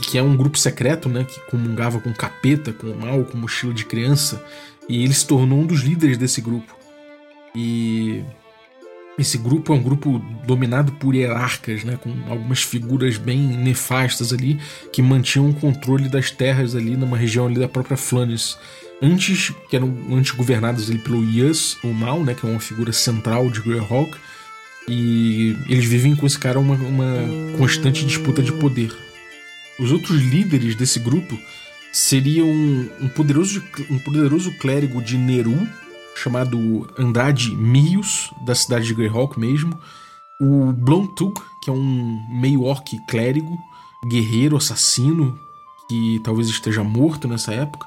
que 0.02 0.18
é 0.18 0.22
um 0.22 0.36
grupo 0.36 0.58
secreto, 0.58 1.08
né, 1.08 1.22
que 1.22 1.38
comungava 1.48 2.00
com 2.00 2.12
capeta, 2.12 2.72
com 2.72 2.92
mal, 2.92 3.22
com 3.24 3.38
mochila 3.38 3.72
de 3.72 3.84
criança, 3.84 4.44
e 4.88 5.04
ele 5.04 5.14
se 5.14 5.24
tornou 5.24 5.60
um 5.60 5.66
dos 5.66 5.82
líderes 5.82 6.18
desse 6.18 6.40
grupo. 6.40 6.81
E 7.54 8.22
esse 9.18 9.36
grupo 9.36 9.72
é 9.72 9.76
um 9.76 9.82
grupo 9.82 10.18
dominado 10.46 10.92
por 10.92 11.14
hierarcas, 11.14 11.84
né, 11.84 11.98
com 12.00 12.10
algumas 12.28 12.62
figuras 12.62 13.18
bem 13.18 13.38
nefastas 13.38 14.32
ali, 14.32 14.58
que 14.92 15.02
mantinham 15.02 15.50
o 15.50 15.54
controle 15.54 16.08
das 16.08 16.30
terras 16.30 16.74
ali 16.74 16.96
numa 16.96 17.16
região 17.16 17.46
ali 17.46 17.58
da 17.58 17.68
própria 17.68 17.96
Flannes. 17.96 18.58
Antes, 19.02 19.52
que 19.68 19.76
eram 19.76 19.94
antes 20.10 20.32
governadas 20.32 20.88
ali 20.88 20.98
pelo 20.98 21.24
Yas, 21.24 21.76
o 21.82 21.92
Mal, 21.92 22.22
né, 22.22 22.34
que 22.34 22.46
é 22.46 22.48
uma 22.48 22.60
figura 22.60 22.92
central 22.92 23.50
de 23.50 23.60
Greyhawk, 23.60 24.16
e 24.88 25.56
eles 25.68 25.84
vivem 25.84 26.16
com 26.16 26.26
esse 26.26 26.38
cara 26.38 26.58
uma, 26.58 26.74
uma 26.74 27.56
constante 27.58 28.04
disputa 28.04 28.42
de 28.42 28.52
poder. 28.52 28.92
Os 29.78 29.92
outros 29.92 30.20
líderes 30.20 30.74
desse 30.74 30.98
grupo 30.98 31.38
seriam 31.92 32.48
um 32.48 33.08
poderoso, 33.08 33.62
um 33.90 33.98
poderoso 33.98 34.52
clérigo 34.58 35.02
de 35.02 35.18
Neru, 35.18 35.68
chamado 36.14 36.88
Andrade 36.98 37.54
Mios, 37.56 38.30
da 38.44 38.54
cidade 38.54 38.86
de 38.86 38.94
Greyhawk 38.94 39.38
mesmo, 39.38 39.78
o 40.40 40.72
Blontug, 40.72 41.40
que 41.62 41.70
é 41.70 41.72
um 41.72 42.20
meio-orc 42.28 42.98
clérigo, 43.08 43.58
guerreiro, 44.08 44.56
assassino, 44.56 45.38
que 45.88 46.20
talvez 46.24 46.48
esteja 46.48 46.82
morto 46.82 47.28
nessa 47.28 47.52
época, 47.52 47.86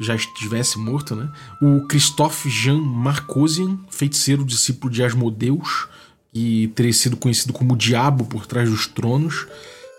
já 0.00 0.14
estivesse 0.14 0.78
morto, 0.78 1.14
né? 1.14 1.28
O 1.60 1.86
Christophe 1.86 2.48
Jean 2.48 2.80
Marcosian, 2.80 3.78
feiticeiro 3.90 4.44
discípulo 4.44 4.90
de 4.90 5.04
Asmodeus, 5.04 5.88
que 6.32 6.68
teria 6.74 6.92
sido 6.92 7.16
conhecido 7.16 7.52
como 7.52 7.74
o 7.74 7.76
Diabo 7.76 8.24
por 8.24 8.46
trás 8.46 8.70
dos 8.70 8.86
tronos. 8.86 9.46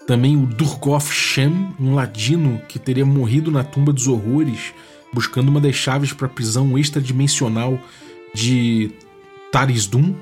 Também 0.07 0.35
o 0.35 0.47
Durgoff 0.47 1.13
Shem, 1.13 1.69
um 1.79 1.93
ladino 1.93 2.59
que 2.67 2.79
teria 2.79 3.05
morrido 3.05 3.51
na 3.51 3.63
tumba 3.63 3.93
dos 3.93 4.07
horrores, 4.07 4.73
buscando 5.13 5.49
uma 5.49 5.59
das 5.59 5.75
chaves 5.75 6.13
para 6.13 6.27
a 6.27 6.29
prisão 6.29 6.77
extradimensional 6.77 7.79
de 8.33 8.91
Tarisdum. 9.51 10.15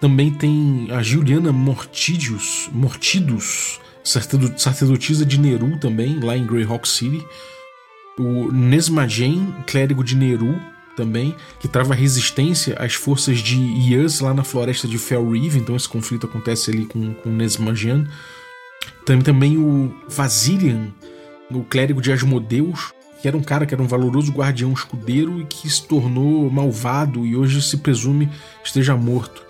Também 0.00 0.30
tem 0.30 0.88
a 0.90 1.02
Juliana 1.02 1.52
Mortidius, 1.52 2.68
Mortidus, 2.72 3.80
sacerdotisa 4.02 5.24
de 5.24 5.38
Neru 5.38 5.78
também, 5.78 6.18
lá 6.18 6.36
em 6.36 6.46
Greyhawk 6.46 6.88
City. 6.88 7.24
O 8.18 8.50
Nesmagen, 8.52 9.54
clérigo 9.66 10.02
de 10.04 10.16
Neru 10.16 10.60
também, 10.96 11.34
que 11.58 11.68
trava 11.68 11.94
resistência 11.94 12.76
às 12.78 12.94
forças 12.94 13.38
de 13.38 13.56
Yas 13.56 14.20
lá 14.20 14.34
na 14.34 14.44
floresta 14.44 14.86
de 14.86 14.98
Fel 14.98 15.30
Reeve, 15.30 15.58
então 15.58 15.74
esse 15.74 15.88
conflito 15.88 16.26
acontece 16.26 16.70
ali 16.70 16.84
com, 16.84 17.14
com 17.14 17.30
Nesmagen. 17.30 18.06
Tem 19.06 19.20
também 19.20 19.56
o 19.56 19.94
Vasilian, 20.08 20.88
o 21.50 21.64
clérigo 21.64 22.02
de 22.02 22.12
Asmodeus, 22.12 22.92
que 23.22 23.28
era 23.28 23.36
um 23.36 23.42
cara 23.42 23.64
que 23.64 23.72
era 23.72 23.82
um 23.82 23.86
valoroso 23.86 24.32
guardião 24.32 24.72
escudeiro 24.72 25.40
e 25.40 25.44
que 25.44 25.70
se 25.70 25.86
tornou 25.86 26.50
malvado 26.50 27.24
e 27.24 27.36
hoje 27.36 27.62
se 27.62 27.76
presume 27.76 28.28
esteja 28.64 28.96
morto. 28.96 29.46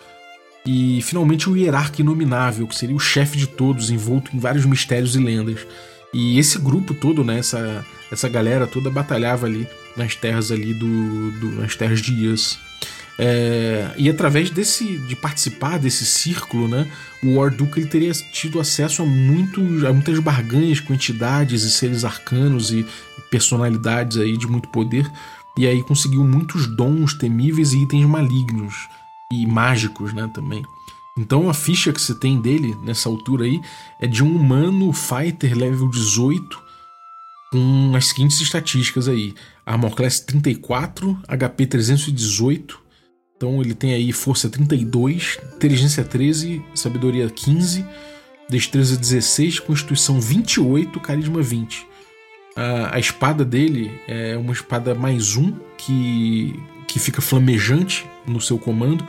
E 0.65 1.01
finalmente 1.03 1.49
o 1.49 1.57
hierarca 1.57 2.03
inominável, 2.03 2.69
que 2.69 2.77
seria 2.77 2.95
o 2.95 3.01
chefe 3.01 3.39
de 3.39 3.47
todos, 3.47 3.91
envolto 3.91 4.37
em 4.37 4.39
vários 4.39 4.67
mistérios 4.67 5.17
e 5.17 5.19
lendas. 5.19 5.67
E 6.13 6.39
esse 6.39 6.59
grupo 6.59 6.93
todo, 6.93 7.25
né, 7.25 7.39
essa, 7.39 7.83
essa 8.13 8.29
galera 8.29 8.67
toda 8.67 8.91
batalhava 8.91 9.47
ali 9.47 9.67
nas 9.97 10.15
terras 10.15 10.53
ali 10.53 10.75
do, 10.75 11.31
do 11.41 11.53
nas 11.53 11.75
terras 11.75 12.03
de 12.03 12.27
Yas. 12.27 12.59
É, 13.18 13.92
e 13.96 14.09
através 14.09 14.51
desse 14.51 14.98
de 14.98 15.14
participar 15.14 15.79
desse 15.79 16.05
círculo, 16.07 16.66
né, 16.66 16.90
o 17.22 17.37
Warduke 17.37 17.79
ele 17.79 17.88
teria 17.88 18.12
tido 18.33 18.59
acesso 18.59 19.03
a, 19.03 19.07
muito, 19.07 19.61
a 19.87 19.92
muitas 19.92 20.18
barganhas 20.18 20.81
com 20.81 20.94
entidades 20.94 21.62
e 21.62 21.70
seres 21.70 22.05
arcanos 22.05 22.70
e, 22.70 22.79
e 22.79 23.20
personalidades 23.31 24.16
aí 24.16 24.37
de 24.37 24.46
muito 24.46 24.68
poder, 24.68 25.11
e 25.57 25.66
aí 25.66 25.83
conseguiu 25.83 26.25
muitos 26.25 26.66
dons 26.66 27.12
temíveis 27.14 27.72
e 27.72 27.83
itens 27.83 28.07
malignos 28.07 28.75
e 29.31 29.46
mágicos, 29.46 30.12
né, 30.14 30.31
também. 30.33 30.64
Então 31.16 31.51
a 31.51 31.55
ficha 31.55 31.92
que 31.92 32.01
você 32.01 32.14
tem 32.14 32.40
dele 32.40 32.75
nessa 32.83 33.09
altura 33.09 33.44
aí 33.44 33.61
é 34.01 34.07
de 34.07 34.25
um 34.25 34.35
humano 34.35 34.90
fighter 34.92 35.57
level 35.57 35.88
18 35.90 36.62
com 37.51 37.92
as 37.94 38.07
seguintes 38.07 38.40
estatísticas 38.40 39.09
aí: 39.09 39.35
Armor 39.66 39.94
Class 39.94 40.20
34, 40.20 41.18
HP 41.29 41.66
318, 41.66 42.82
então 43.43 43.61
ele 43.61 43.75
tem 43.75 43.93
aí 43.93 44.13
força 44.13 44.49
32, 44.49 45.37
inteligência 45.57 46.05
13, 46.05 46.63
sabedoria 46.77 47.29
15, 47.29 47.85
destreza 48.49 48.97
16, 48.97 49.59
constituição 49.59 50.21
28, 50.21 51.01
carisma 51.01 51.43
20. 51.43 51.85
A, 52.55 52.95
a 52.95 53.01
espada 53.01 53.45
dele 53.45 53.91
é 54.07 54.37
uma 54.37 54.53
espada 54.53 54.95
mais 54.95 55.35
um 55.35 55.53
que, 55.77 56.55
que 56.87 57.01
fica 57.01 57.21
flamejante 57.21 58.07
no 58.25 58.41
seu 58.41 58.57
comando. 58.61 59.05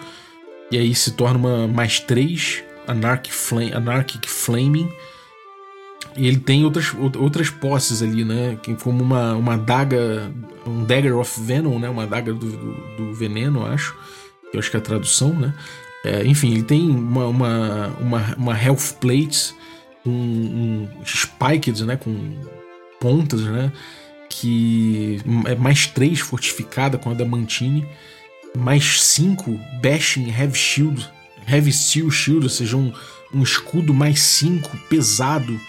E 0.71 0.79
aí 0.79 0.95
se 0.95 1.11
torna 1.11 1.37
uma 1.37 1.67
mais 1.67 1.99
3, 1.99 2.63
Anarchic, 2.87 3.31
Flame, 3.31 3.71
Anarchic 3.71 4.27
Flaming. 4.27 4.89
E 6.17 6.25
ele 6.25 6.39
tem 6.39 6.65
outras, 6.65 6.91
outras 7.19 7.51
posses 7.51 8.01
ali, 8.01 8.25
né? 8.25 8.57
Como 8.81 9.03
uma, 9.03 9.35
uma 9.35 9.57
daga, 9.57 10.31
um 10.65 10.83
Dagger 10.83 11.17
of 11.17 11.39
Venom, 11.39 11.77
né? 11.77 11.87
Uma 11.87 12.07
daga 12.07 12.33
do, 12.33 12.49
do, 12.49 12.73
do 12.97 13.13
veneno, 13.13 13.63
acho 13.63 13.95
eu 14.53 14.59
acho 14.59 14.69
que 14.69 14.77
é 14.77 14.79
a 14.79 14.83
tradução, 14.83 15.33
né? 15.33 15.53
É, 16.05 16.25
enfim, 16.25 16.51
ele 16.51 16.63
tem 16.63 16.89
uma, 16.89 17.27
uma, 17.27 17.87
uma, 17.99 18.35
uma 18.35 18.61
health 18.61 18.97
plate 18.99 19.55
um, 20.05 20.87
spiked, 21.05 21.83
né? 21.85 21.95
Com 21.95 22.35
pontas, 22.99 23.41
né? 23.41 23.71
Que 24.29 25.21
é 25.45 25.55
mais 25.55 25.87
3 25.87 26.19
fortificada 26.19 26.97
com 26.97 27.09
a 27.09 27.13
da 27.13 27.25
Mantine, 27.25 27.87
mais 28.57 29.01
5 29.01 29.59
bashing 29.81 30.29
heavy 30.29 30.57
shield, 30.57 31.09
heavy 31.47 31.71
steel 31.71 32.09
shield, 32.11 32.43
ou 32.43 32.49
seja, 32.49 32.75
um, 32.75 32.91
um 33.33 33.43
escudo 33.43 33.93
mais 33.93 34.21
5 34.21 34.77
pesado 34.89 35.59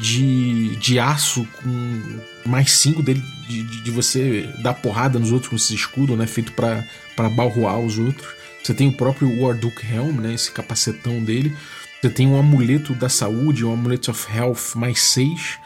de, 0.00 0.76
de 0.76 0.98
aço 0.98 1.46
com 1.62 2.20
mais 2.46 2.72
5 2.72 3.02
dele, 3.02 3.22
de, 3.48 3.62
de, 3.82 3.90
você 3.90 4.48
dar 4.62 4.74
porrada 4.74 5.18
nos 5.18 5.32
outros 5.32 5.48
com 5.50 5.56
esse 5.56 5.74
escudo, 5.74 6.16
né? 6.16 6.26
Feito 6.26 6.52
para 6.52 7.28
balroar 7.30 7.78
os 7.78 7.98
outros. 7.98 8.28
Você 8.62 8.74
tem 8.74 8.88
o 8.88 8.92
próprio 8.92 9.40
Warduk 9.40 9.84
Helm, 9.86 10.20
né? 10.20 10.34
Esse 10.34 10.50
capacetão 10.50 11.22
dele. 11.22 11.56
Você 12.00 12.10
tem 12.10 12.26
um 12.26 12.38
amuleto 12.38 12.94
da 12.94 13.08
saúde, 13.08 13.64
um 13.64 13.72
amuleto 13.72 14.10
of 14.10 14.26
health 14.32 14.74
mais 14.74 15.00
6. 15.02 15.58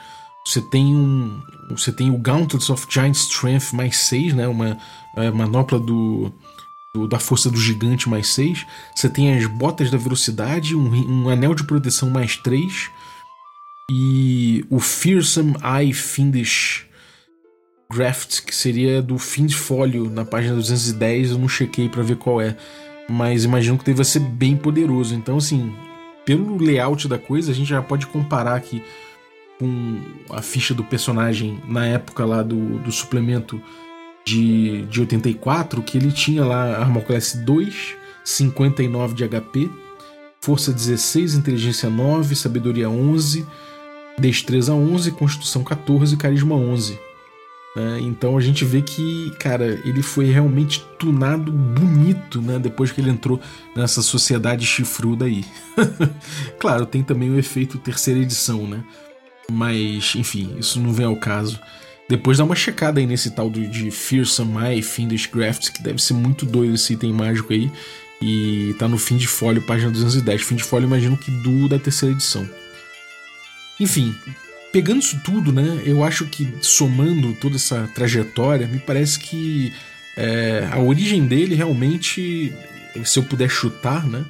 Você 0.47 0.61
tem 0.61 0.85
um. 0.85 1.41
Você 1.71 1.93
tem 1.93 2.11
o 2.11 2.19
Gauntlets 2.19 2.71
of 2.71 2.87
Giant 2.91 3.15
Strength 3.15 3.73
mais 3.73 3.97
6, 3.99 4.35
né? 4.35 4.49
Uma 4.49 4.79
é, 5.17 5.31
manopla 5.31 5.79
do, 5.79 6.33
do, 6.95 7.07
da 7.07 7.19
força 7.19 7.51
do 7.51 7.59
gigante 7.59 8.09
mais 8.09 8.29
6. 8.29 8.67
Você 8.95 9.09
tem 9.09 9.37
as 9.37 9.47
botas 9.47 9.91
da 9.91 9.99
velocidade, 9.99 10.75
um, 10.75 11.25
um 11.25 11.29
anel 11.29 11.55
de 11.55 11.65
proteção 11.65 12.11
mais 12.11 12.37
3 12.37 12.91
e 13.91 14.65
o 14.71 14.81
Fearsome 14.81 15.55
Eye 15.63 15.93
Fiendish 15.93 16.87
Graft, 17.93 18.45
que 18.45 18.55
seria 18.55 19.03
do 19.03 19.19
Fiend 19.19 19.55
Folio 19.55 20.11
na 20.11 20.25
página 20.25 20.55
210, 20.55 21.33
eu 21.33 21.39
não 21.39 21.49
chequei 21.49 21.89
para 21.89 22.03
ver 22.03 22.17
qual 22.17 22.41
é, 22.41 22.57
mas 23.09 23.45
imagino 23.45 23.79
que 23.79 23.85
deva 23.85 24.03
ser 24.03 24.21
bem 24.21 24.57
poderoso. 24.57 25.15
Então, 25.15 25.37
assim, 25.37 25.75
pelo 26.25 26.57
layout 26.57 27.07
da 27.07 27.19
coisa, 27.19 27.53
a 27.53 27.55
gente 27.55 27.69
já 27.69 27.83
pode 27.83 28.07
comparar 28.07 28.55
aqui 28.55 28.83
com 29.59 30.01
a 30.31 30.41
ficha 30.41 30.75
do 30.75 30.83
personagem 30.83 31.63
na 31.69 31.87
época 31.87 32.25
lá 32.25 32.43
do, 32.43 32.79
do 32.79 32.91
suplemento 32.91 33.61
de, 34.25 34.83
de 34.87 35.01
84, 35.01 35.83
que 35.83 35.99
ele 35.99 36.11
tinha 36.11 36.45
lá 36.45 36.79
Armor 36.79 37.05
Class 37.05 37.35
2, 37.35 37.95
59 38.25 39.15
de 39.15 39.29
HP, 39.29 39.71
Força 40.41 40.73
16, 40.73 41.35
Inteligência 41.35 41.91
9, 41.91 42.35
Sabedoria 42.35 42.89
11 42.89 43.47
Destreza 44.19 44.73
11, 44.73 45.11
Constituição 45.13 45.65
14 45.65 46.15
e 46.15 46.17
Carisma 46.17 46.55
11. 46.55 46.99
Né? 47.75 47.99
Então 48.03 48.39
a 48.39 48.41
gente 48.41 48.65
vê 48.65 48.81
que, 48.81 49.33
cara, 49.39 49.81
ele 49.85 50.03
foi 50.03 50.27
realmente 50.27 50.85
tunado 50.99 51.51
bonito, 51.51 52.41
né? 52.41 52.59
Depois 52.59 52.93
que 52.93 53.01
ele 53.01 53.11
entrou 53.11 53.41
nessa 53.75 54.01
sociedade 54.01 54.65
chifruda 54.65 55.25
aí. 55.25 55.45
claro, 56.59 56.87
tem 56.87 57.03
também 57.03 57.31
o 57.31 57.39
efeito 57.39 57.79
terceira 57.79 58.21
edição, 58.21 58.67
né? 58.67 58.85
Mas, 59.51 60.15
enfim, 60.17 60.55
isso 60.59 60.81
não 60.81 60.93
vem 60.93 61.07
ao 61.07 61.17
caso. 61.17 61.59
Depois 62.09 62.39
dá 62.39 62.45
uma 62.45 62.55
checada 62.55 63.01
aí 63.01 63.07
nesse 63.07 63.31
tal 63.31 63.51
de 63.51 63.91
Fearsome 63.91 64.59
Eye 64.59 64.83
Fiendish 64.83 65.27
Grafts, 65.27 65.69
que 65.69 65.83
deve 65.83 66.01
ser 66.01 66.15
muito 66.15 66.47
doido 66.47 66.75
esse 66.75 66.93
item 66.93 67.13
mágico 67.13 67.53
aí. 67.53 67.71
E 68.23 68.75
tá 68.79 68.87
no 68.87 68.99
fim 68.99 69.17
de 69.17 69.27
folho, 69.27 69.61
página 69.63 69.91
210. 69.91 70.43
Fim 70.43 70.55
de 70.55 70.65
folho, 70.65 70.85
imagino 70.85 71.17
que 71.17 71.31
do 71.31 71.69
da 71.69 71.79
terceira 71.79 72.15
edição. 72.15 72.49
Enfim, 73.79 74.15
pegando 74.73 75.01
isso 75.01 75.21
tudo, 75.25 75.53
né, 75.53 75.83
eu 75.85 76.03
acho 76.05 76.27
que 76.27 76.53
somando 76.61 77.33
toda 77.35 77.57
essa 77.57 77.89
trajetória, 77.95 78.67
me 78.67 78.79
parece 78.79 79.19
que 79.19 79.73
é, 80.17 80.69
a 80.71 80.79
origem 80.79 81.27
dele 81.27 81.55
realmente, 81.55 82.53
se 83.05 83.19
eu 83.19 83.23
puder 83.25 83.49
chutar, 83.49 84.07
né, 84.07 84.25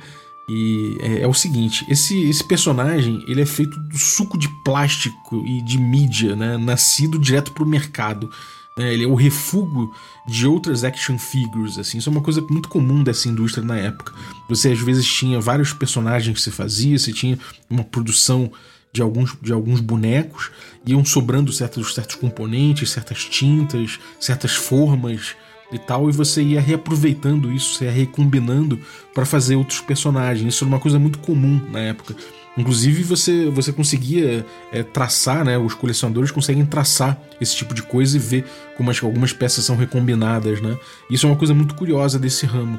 e 0.48 0.98
é, 1.00 1.20
é, 1.22 1.26
o 1.26 1.32
seguinte, 1.32 1.86
esse, 1.88 2.28
esse 2.28 2.44
personagem 2.44 3.24
ele 3.26 3.40
é 3.40 3.46
feito 3.46 3.78
do 3.80 3.96
suco 3.96 4.36
de 4.36 4.48
plástico 4.62 5.42
e 5.46 5.62
de 5.62 5.78
mídia, 5.78 6.36
né, 6.36 6.58
nascido 6.58 7.18
direto 7.18 7.52
para 7.52 7.64
o 7.64 7.68
mercado. 7.68 8.30
Né, 8.76 8.92
ele 8.92 9.04
é 9.04 9.06
o 9.06 9.14
refúgio 9.14 9.90
de 10.26 10.46
outras 10.46 10.84
action 10.84 11.16
figures, 11.16 11.78
assim. 11.78 11.98
Isso 11.98 12.08
é 12.10 12.12
uma 12.12 12.20
coisa 12.20 12.42
muito 12.42 12.68
comum 12.68 13.02
dessa 13.02 13.28
indústria 13.28 13.64
na 13.64 13.76
época. 13.76 14.12
Você 14.48 14.72
às 14.72 14.80
vezes 14.80 15.06
tinha 15.06 15.40
vários 15.40 15.72
personagens 15.72 16.36
que 16.36 16.42
você 16.42 16.50
fazia, 16.50 16.98
você 16.98 17.12
tinha 17.12 17.38
uma 17.70 17.84
produção 17.84 18.52
de 18.94 19.02
alguns, 19.02 19.36
de 19.42 19.52
alguns 19.52 19.80
bonecos, 19.80 20.52
iam 20.86 21.04
sobrando 21.04 21.52
certos, 21.52 21.92
certos 21.94 22.14
componentes, 22.14 22.90
certas 22.90 23.24
tintas, 23.24 23.98
certas 24.20 24.54
formas 24.54 25.34
e 25.72 25.78
tal, 25.80 26.08
e 26.08 26.12
você 26.12 26.40
ia 26.40 26.60
reaproveitando 26.60 27.52
isso, 27.52 27.74
você 27.74 27.86
ia 27.86 27.90
recombinando 27.90 28.78
para 29.12 29.26
fazer 29.26 29.56
outros 29.56 29.80
personagens. 29.80 30.54
Isso 30.54 30.62
era 30.62 30.68
uma 30.68 30.78
coisa 30.78 30.96
muito 30.96 31.18
comum 31.18 31.60
na 31.72 31.80
época. 31.80 32.14
Inclusive 32.56 33.02
você, 33.02 33.50
você 33.50 33.72
conseguia 33.72 34.46
é, 34.70 34.84
traçar, 34.84 35.44
né? 35.44 35.58
Os 35.58 35.74
colecionadores 35.74 36.30
conseguem 36.30 36.64
traçar 36.64 37.20
esse 37.40 37.56
tipo 37.56 37.74
de 37.74 37.82
coisa 37.82 38.16
e 38.16 38.20
ver 38.20 38.44
como 38.76 38.92
as, 38.92 39.02
algumas 39.02 39.32
peças 39.32 39.64
são 39.64 39.74
recombinadas, 39.74 40.60
né? 40.60 40.78
Isso 41.10 41.26
é 41.26 41.30
uma 41.30 41.36
coisa 41.36 41.52
muito 41.52 41.74
curiosa 41.74 42.16
desse 42.16 42.46
ramo. 42.46 42.78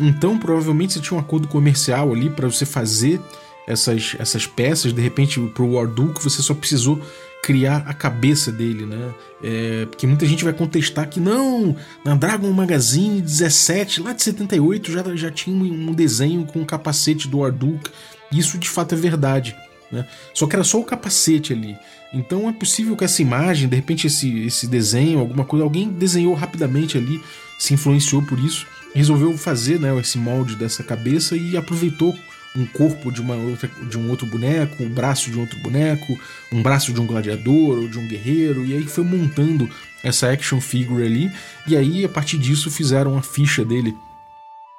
Então, 0.00 0.36
provavelmente 0.36 0.94
você 0.94 1.00
tinha 1.00 1.16
um 1.16 1.20
acordo 1.20 1.46
comercial 1.46 2.12
ali 2.12 2.30
para 2.30 2.48
você 2.48 2.66
fazer 2.66 3.20
essas, 3.66 4.16
essas 4.18 4.46
peças, 4.46 4.92
de 4.92 5.00
repente 5.00 5.40
pro 5.54 5.72
Warduke 5.72 6.22
você 6.22 6.42
só 6.42 6.54
precisou 6.54 7.00
criar 7.42 7.78
a 7.88 7.92
cabeça 7.92 8.52
dele, 8.52 8.86
né? 8.86 9.12
É, 9.42 9.86
porque 9.86 10.06
muita 10.06 10.24
gente 10.24 10.44
vai 10.44 10.52
contestar 10.52 11.08
que 11.08 11.18
não, 11.18 11.74
na 12.04 12.14
Dragon 12.14 12.50
Magazine 12.52 13.20
17, 13.20 14.00
lá 14.00 14.12
de 14.12 14.22
78, 14.22 14.92
já, 14.92 15.16
já 15.16 15.30
tinha 15.30 15.56
um 15.56 15.92
desenho 15.92 16.44
com 16.46 16.62
o 16.62 16.66
capacete 16.66 17.26
do 17.26 17.38
Warduke. 17.38 17.90
Isso 18.30 18.56
de 18.58 18.68
fato 18.68 18.94
é 18.94 18.96
verdade. 18.96 19.56
Né? 19.90 20.06
Só 20.32 20.46
que 20.46 20.54
era 20.54 20.64
só 20.64 20.78
o 20.78 20.84
capacete 20.84 21.52
ali. 21.52 21.76
Então 22.14 22.48
é 22.48 22.52
possível 22.52 22.96
que 22.96 23.04
essa 23.04 23.20
imagem, 23.20 23.68
de 23.68 23.74
repente 23.74 24.06
esse, 24.06 24.44
esse 24.44 24.68
desenho, 24.68 25.18
alguma 25.18 25.44
coisa, 25.44 25.64
alguém 25.64 25.88
desenhou 25.88 26.34
rapidamente 26.34 26.96
ali, 26.96 27.20
se 27.58 27.74
influenciou 27.74 28.22
por 28.22 28.38
isso, 28.38 28.66
resolveu 28.94 29.36
fazer 29.36 29.80
né, 29.80 29.98
esse 29.98 30.16
molde 30.16 30.54
dessa 30.54 30.84
cabeça 30.84 31.36
e 31.36 31.56
aproveitou 31.56 32.14
um 32.54 32.66
corpo 32.66 33.10
de, 33.10 33.20
uma 33.20 33.34
outra, 33.34 33.68
de 33.88 33.98
um 33.98 34.10
outro 34.10 34.26
boneco, 34.26 34.82
um 34.82 34.90
braço 34.90 35.30
de 35.30 35.38
um 35.38 35.40
outro 35.40 35.58
boneco, 35.60 36.18
um 36.52 36.62
braço 36.62 36.92
de 36.92 37.00
um 37.00 37.06
gladiador 37.06 37.78
ou 37.78 37.88
de 37.88 37.98
um 37.98 38.06
guerreiro, 38.06 38.64
e 38.64 38.74
aí 38.74 38.86
foi 38.86 39.04
montando 39.04 39.68
essa 40.02 40.30
action 40.30 40.60
figure 40.60 41.04
ali, 41.04 41.30
e 41.66 41.76
aí 41.76 42.04
a 42.04 42.08
partir 42.08 42.38
disso 42.38 42.70
fizeram 42.70 43.16
a 43.16 43.22
ficha 43.22 43.64
dele 43.64 43.96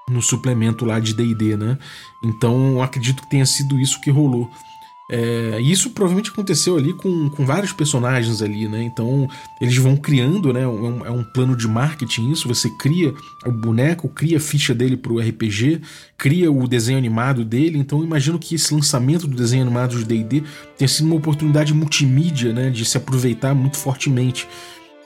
no 0.09 0.21
suplemento 0.21 0.85
lá 0.85 0.99
de 0.99 1.13
D&D, 1.13 1.55
né? 1.55 1.77
Então 2.23 2.81
acredito 2.81 3.23
que 3.23 3.29
tenha 3.29 3.45
sido 3.45 3.79
isso 3.79 4.01
que 4.01 4.11
rolou. 4.11 4.51
É, 5.15 5.61
isso 5.61 5.91
provavelmente 5.91 6.31
aconteceu 6.31 6.75
ali 6.75 6.91
com, 6.91 7.29
com 7.29 7.45
vários 7.45 7.71
personagens 7.71 8.41
ali, 8.41 8.67
né? 8.67 8.81
Então 8.81 9.29
eles 9.61 9.77
vão 9.77 9.95
criando, 9.95 10.51
né? 10.51 10.61
É 10.61 10.67
um, 10.67 11.05
é 11.05 11.11
um, 11.11 11.23
plano 11.23 11.55
de 11.55 11.67
marketing 11.67 12.31
isso. 12.31 12.47
Você 12.47 12.67
cria 12.79 13.13
o 13.45 13.51
boneco, 13.51 14.09
cria 14.09 14.37
a 14.37 14.39
ficha 14.39 14.73
dele 14.73 14.97
pro 14.97 15.19
RPG, 15.19 15.81
cria 16.17 16.51
o 16.51 16.67
desenho 16.67 16.97
animado 16.97 17.45
dele. 17.45 17.77
Então 17.77 18.03
imagino 18.03 18.39
que 18.39 18.55
esse 18.55 18.73
lançamento 18.73 19.27
do 19.27 19.37
desenho 19.37 19.61
animado 19.61 19.95
de 19.99 20.03
D&D 20.03 20.41
tenha 20.79 20.87
sido 20.87 21.05
uma 21.05 21.15
oportunidade 21.15 21.75
multimídia, 21.75 22.51
né? 22.51 22.71
De 22.71 22.83
se 22.83 22.97
aproveitar 22.97 23.53
muito 23.53 23.77
fortemente. 23.77 24.47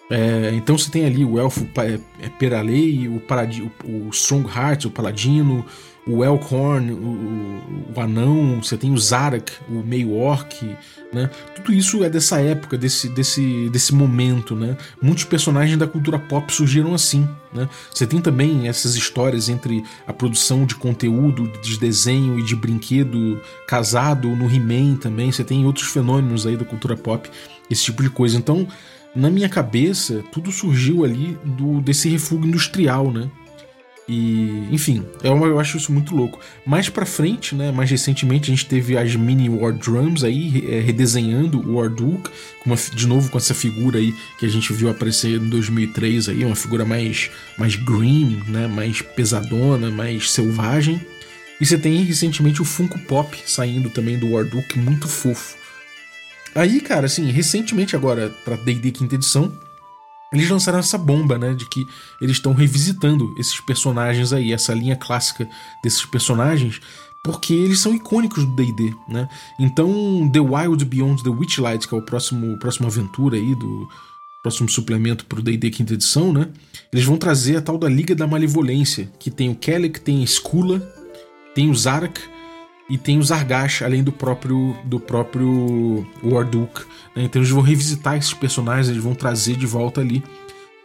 É, 0.09 0.53
então 0.53 0.77
você 0.77 0.89
tem 0.89 1.05
ali 1.05 1.25
o 1.25 1.37
elfo 1.37 1.67
é, 1.75 1.99
Peralei, 2.39 3.09
o, 3.09 3.21
o, 3.83 4.07
o 4.07 4.09
Strongheart, 4.11 4.85
o 4.85 4.89
paladino, 4.89 5.65
o 6.07 6.23
Elkhorn, 6.23 6.91
o, 6.91 7.93
o, 7.95 8.01
anão, 8.01 8.61
você 8.63 8.77
tem 8.77 8.91
o 8.91 8.97
Zarak, 8.97 9.51
o 9.69 9.83
meio 9.83 10.15
orc, 10.15 10.63
né? 11.11 11.29
Tudo 11.55 11.73
isso 11.73 12.03
é 12.03 12.09
dessa 12.09 12.39
época, 12.39 12.77
desse, 12.77 13.09
desse, 13.09 13.69
desse 13.69 13.93
momento, 13.93 14.55
né? 14.55 14.77
Muitos 15.01 15.25
personagens 15.25 15.77
da 15.77 15.85
cultura 15.85 16.17
pop 16.17 16.51
surgiram 16.53 16.93
assim, 16.93 17.27
né? 17.53 17.67
Você 17.93 18.07
tem 18.07 18.21
também 18.21 18.67
essas 18.67 18.95
histórias 18.95 19.49
entre 19.49 19.83
a 20.05 20.13
produção 20.13 20.65
de 20.65 20.75
conteúdo, 20.75 21.51
de 21.61 21.77
desenho 21.77 22.39
e 22.39 22.43
de 22.43 22.55
brinquedo 22.55 23.41
casado 23.67 24.29
no 24.29 24.49
He-Man 24.49 24.95
também, 24.95 25.31
você 25.31 25.43
tem 25.43 25.65
outros 25.65 25.87
fenômenos 25.87 26.47
aí 26.47 26.55
da 26.55 26.65
cultura 26.65 26.95
pop, 26.95 27.29
esse 27.69 27.83
tipo 27.83 28.01
de 28.01 28.09
coisa. 28.09 28.37
Então, 28.37 28.67
na 29.15 29.29
minha 29.29 29.49
cabeça, 29.49 30.23
tudo 30.31 30.51
surgiu 30.51 31.03
ali 31.03 31.37
do 31.43 31.81
desse 31.81 32.07
refúgio 32.07 32.47
industrial, 32.47 33.11
né? 33.11 33.29
E, 34.07 34.67
enfim, 34.71 35.05
eu, 35.21 35.35
eu 35.45 35.59
acho 35.59 35.75
isso 35.75 35.91
muito 35.91 36.15
louco. 36.15 36.39
Mais 36.65 36.87
pra 36.87 37.05
frente, 37.05 37.53
né, 37.53 37.71
mais 37.71 37.91
recentemente, 37.91 38.49
a 38.49 38.55
gente 38.55 38.65
teve 38.65 38.97
as 38.97 39.15
mini 39.15 39.49
War 39.49 39.73
Drums 39.73 40.23
aí, 40.23 40.65
é, 40.69 40.79
redesenhando 40.79 41.59
o 41.59 41.75
War 41.75 41.89
Duke, 41.89 42.29
uma, 42.65 42.75
de 42.75 43.05
novo 43.05 43.29
com 43.29 43.37
essa 43.37 43.53
figura 43.53 43.99
aí 43.99 44.15
que 44.39 44.45
a 44.45 44.49
gente 44.49 44.71
viu 44.71 44.89
aparecer 44.89 45.41
em 45.41 45.49
2003 45.49 46.29
aí, 46.29 46.45
uma 46.45 46.55
figura 46.55 46.85
mais, 46.85 47.29
mais 47.57 47.75
green, 47.75 48.41
né, 48.47 48.65
mais 48.67 49.01
pesadona, 49.01 49.91
mais 49.91 50.31
selvagem. 50.31 51.01
E 51.59 51.65
você 51.65 51.77
tem 51.77 52.03
recentemente 52.03 52.61
o 52.61 52.65
Funko 52.65 52.99
Pop 52.99 53.37
saindo 53.45 53.89
também 53.89 54.17
do 54.17 54.31
War 54.31 54.45
Duke, 54.45 54.79
muito 54.79 55.07
fofo. 55.07 55.57
Aí, 56.55 56.79
cara, 56.79 57.07
assim, 57.07 57.29
recentemente 57.29 57.95
agora, 57.95 58.29
pra 58.45 58.55
D&D 58.55 58.91
quinta 58.91 59.15
edição, 59.15 59.51
eles 60.31 60.49
lançaram 60.49 60.79
essa 60.79 60.97
bomba, 60.97 61.37
né, 61.37 61.53
de 61.53 61.67
que 61.69 61.85
eles 62.21 62.37
estão 62.37 62.53
revisitando 62.53 63.33
esses 63.37 63.59
personagens 63.61 64.33
aí, 64.33 64.51
essa 64.51 64.73
linha 64.73 64.95
clássica 64.95 65.47
desses 65.83 66.05
personagens, 66.05 66.81
porque 67.23 67.53
eles 67.53 67.79
são 67.79 67.93
icônicos 67.93 68.45
do 68.45 68.55
D&D, 68.55 68.93
né? 69.07 69.27
Então, 69.59 70.29
The 70.31 70.39
Wild 70.39 70.85
Beyond 70.85 71.23
the 71.23 71.29
Witchlight, 71.29 71.87
que 71.87 71.93
é 71.93 71.97
o 71.97 72.01
próximo 72.01 72.57
próxima 72.57 72.87
aventura 72.87 73.35
aí 73.35 73.53
do 73.55 73.87
próximo 74.41 74.69
suplemento 74.69 75.25
para 75.25 75.39
o 75.39 75.41
D&D 75.41 75.69
quinta 75.71 75.93
edição, 75.93 76.31
né? 76.31 76.47
Eles 76.91 77.05
vão 77.05 77.17
trazer 77.17 77.57
a 77.57 77.61
tal 77.61 77.77
da 77.77 77.89
Liga 77.89 78.15
da 78.15 78.25
Malevolência, 78.25 79.11
que 79.19 79.29
tem 79.29 79.49
o 79.49 79.55
Kellic, 79.55 79.99
tem 79.99 80.21
a 80.21 80.23
Skula, 80.23 80.79
tem 81.53 81.69
o 81.69 81.75
Zarak, 81.75 82.21
e 82.89 82.97
tem 82.97 83.19
os 83.19 83.32
Argash, 83.32 83.82
além 83.82 84.04
do 84.04 84.12
próprio 84.12 84.76
do 84.84 85.00
próprio 85.00 86.06
Warduk. 86.23 86.82
Né? 87.15 87.23
Então 87.23 87.41
eles 87.41 87.52
vão 87.52 87.62
revisitar 87.62 88.17
esses 88.17 88.34
personagens, 88.34 88.89
eles 88.89 89.04
vão 89.04 89.13
trazer 89.13 89.56
de 89.56 89.65
volta 89.65 90.02
ali 90.02 90.23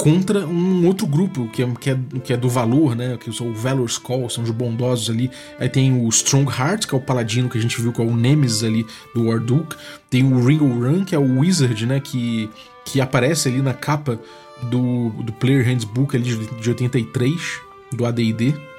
contra 0.03 0.45
um 0.45 0.85
outro 0.85 1.07
grupo 1.07 1.49
que 1.49 1.62
é, 1.62 1.73
que 1.79 1.91
é, 1.91 1.99
que 2.25 2.33
é 2.33 2.37
do 2.37 2.49
valor, 2.49 2.97
né? 2.97 3.17
Que 3.17 3.33
são 3.33 3.51
o 3.51 3.55
Valor 3.55 3.87
Skull, 3.87 4.29
são 4.29 4.43
os 4.43 4.51
bondosos 4.51 5.09
ali. 5.09 5.31
Aí 5.61 5.69
tem 5.69 5.93
o 5.93 6.09
Strong 6.09 6.51
Heart, 6.51 6.87
que 6.87 6.95
é 6.95 6.99
o 6.99 7.01
paladino 7.01 7.49
que 7.49 7.57
a 7.57 7.61
gente 7.61 7.81
viu, 7.81 7.93
que 7.93 8.01
é 8.01 8.05
o 8.05 8.17
Nemesis 8.17 8.65
ali 8.65 8.85
do 9.15 9.29
Warduk. 9.29 9.77
Tem 10.11 10.25
o 10.25 10.45
Ringo 10.45 10.67
Run, 10.67 11.05
que 11.05 11.15
é 11.15 11.19
o 11.19 11.38
Wizard, 11.38 11.87
né? 11.87 12.01
Que, 12.01 12.51
que 12.85 13.01
aparece 13.01 13.49
ali 13.49 13.62
na 13.62 13.73
capa 13.73 14.19
do, 14.65 15.11
do 15.11 15.33
Player 15.35 15.65
Handbook 15.65 16.17
ali 16.17 16.37
de 16.61 16.69
83, 16.69 17.61
do 17.93 18.05
AD&D. 18.05 18.71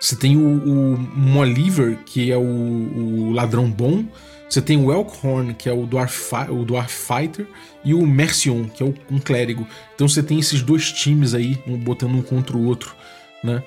Você 0.00 0.14
tem 0.14 0.36
o, 0.36 0.40
o 0.40 0.98
Moliver, 0.98 1.98
que 2.04 2.30
é 2.30 2.36
o, 2.36 2.40
o 2.40 3.32
ladrão 3.32 3.68
bom. 3.70 4.04
Você 4.48 4.62
tem 4.62 4.78
o 4.78 4.90
Elkhorn, 4.90 5.52
que 5.54 5.68
é 5.68 5.72
o 5.72 5.86
Dwarf, 5.86 6.34
o 6.48 6.64
Dwarf 6.64 6.92
Fighter, 6.92 7.46
e 7.84 7.92
o 7.92 8.06
Mercion, 8.06 8.64
que 8.64 8.82
é 8.82 8.86
o, 8.86 8.94
um 9.10 9.18
clérigo. 9.18 9.66
Então 9.94 10.08
você 10.08 10.22
tem 10.22 10.38
esses 10.38 10.62
dois 10.62 10.90
times 10.90 11.34
aí, 11.34 11.58
um 11.66 11.76
botando 11.76 12.14
um 12.14 12.22
contra 12.22 12.56
o 12.56 12.64
outro, 12.64 12.94
né? 13.42 13.62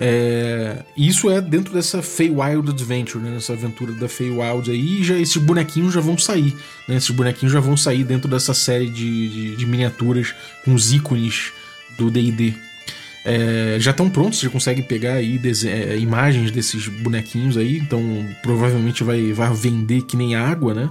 É, 0.00 0.84
isso 0.96 1.28
é 1.28 1.40
dentro 1.40 1.74
dessa 1.74 2.00
Feywild 2.02 2.70
Adventure, 2.70 3.22
né? 3.22 3.30
Nessa 3.30 3.52
aventura 3.52 3.92
da 3.92 4.08
Feywild 4.08 4.70
aí, 4.70 5.02
já, 5.02 5.18
esses 5.18 5.36
bonequinhos 5.38 5.92
já 5.92 6.00
vão 6.00 6.16
sair, 6.16 6.54
né? 6.86 6.96
Esses 6.96 7.10
bonequinhos 7.10 7.52
já 7.52 7.60
vão 7.60 7.76
sair 7.76 8.04
dentro 8.04 8.28
dessa 8.28 8.54
série 8.54 8.88
de, 8.88 9.28
de, 9.28 9.56
de 9.56 9.66
miniaturas 9.66 10.34
com 10.64 10.74
os 10.74 10.92
ícones 10.92 11.52
do 11.96 12.10
D&D. 12.10 12.54
É, 13.28 13.78
já 13.78 13.90
estão 13.90 14.08
prontos, 14.08 14.40
você 14.40 14.48
consegue 14.48 14.80
pegar 14.80 15.14
aí 15.14 15.38
é, 15.66 15.98
imagens 15.98 16.50
desses 16.50 16.88
bonequinhos 16.88 17.58
aí, 17.58 17.76
então 17.76 18.00
provavelmente 18.42 19.04
vai, 19.04 19.34
vai 19.34 19.52
vender 19.52 20.00
que 20.02 20.16
nem 20.16 20.34
água, 20.34 20.72
né? 20.72 20.88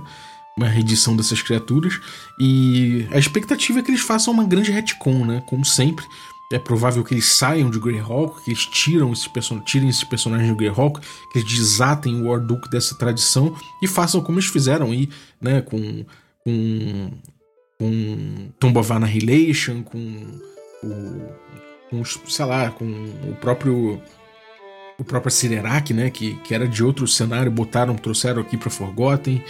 Uma 0.55 0.67
reedição 0.67 1.15
dessas 1.15 1.41
criaturas. 1.41 1.99
E 2.39 3.07
a 3.11 3.17
expectativa 3.17 3.79
é 3.79 3.81
que 3.81 3.89
eles 3.89 4.01
façam 4.01 4.31
uma 4.31 4.43
grande 4.43 4.71
retcon, 4.71 5.25
né? 5.25 5.41
Como 5.47 5.65
sempre. 5.65 6.05
É 6.53 6.59
provável 6.59 7.03
que 7.03 7.15
eles 7.15 7.25
saiam 7.25 7.71
de 7.71 7.79
Greyhawk, 7.79 8.43
que 8.43 8.51
eles 8.51 8.67
tiram 8.67 9.11
esses 9.11 9.27
tirem 9.65 9.89
esses 9.89 10.03
personagens 10.03 10.47
de 10.47 10.55
Greyhawk, 10.55 11.01
que 11.31 11.39
eles 11.39 11.51
desatem 11.51 12.21
o 12.21 12.27
Warduk 12.27 12.69
dessa 12.69 12.95
tradição 12.95 13.55
e 13.81 13.87
façam 13.87 14.21
como 14.21 14.37
eles 14.37 14.49
fizeram 14.49 14.91
aí, 14.91 15.09
né? 15.41 15.61
Com. 15.61 16.05
com. 16.43 17.11
com 17.79 18.49
Tomb 18.59 18.77
of 18.77 18.93
Annihilation, 18.93 19.81
com 19.81 19.97
o 20.83 21.47
com, 21.89 22.03
sei 22.03 22.45
lá, 22.45 22.69
com 22.71 22.85
o 22.85 23.35
próprio 23.39 24.01
o 24.99 25.03
próprio 25.03 25.31
Sirerak, 25.31 25.93
né, 25.93 26.09
que, 26.09 26.33
que 26.37 26.55
era 26.55 26.67
de 26.67 26.83
outro 26.83 27.07
cenário, 27.07 27.51
botaram, 27.51 27.95
trouxeram 27.95 28.41
aqui 28.41 28.57
para 28.57 28.71
Forgotten, 28.71 29.43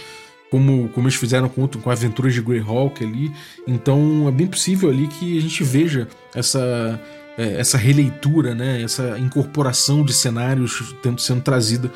como, 0.50 0.90
como 0.90 1.06
eles 1.06 1.18
fizeram 1.18 1.48
com, 1.48 1.66
com 1.66 1.90
Aventuras 1.90 2.34
de 2.34 2.42
Greyhawk 2.42 3.02
ali. 3.02 3.32
Então 3.66 4.28
é 4.28 4.30
bem 4.30 4.46
possível 4.46 4.90
ali 4.90 5.08
que 5.08 5.38
a 5.38 5.40
gente 5.40 5.64
veja 5.64 6.06
essa 6.34 7.00
é, 7.38 7.60
essa 7.60 7.78
releitura, 7.78 8.54
né, 8.54 8.82
essa 8.82 9.16
incorporação 9.18 10.04
de 10.04 10.12
cenários 10.12 10.94
sendo 11.18 11.40
trazida 11.40 11.90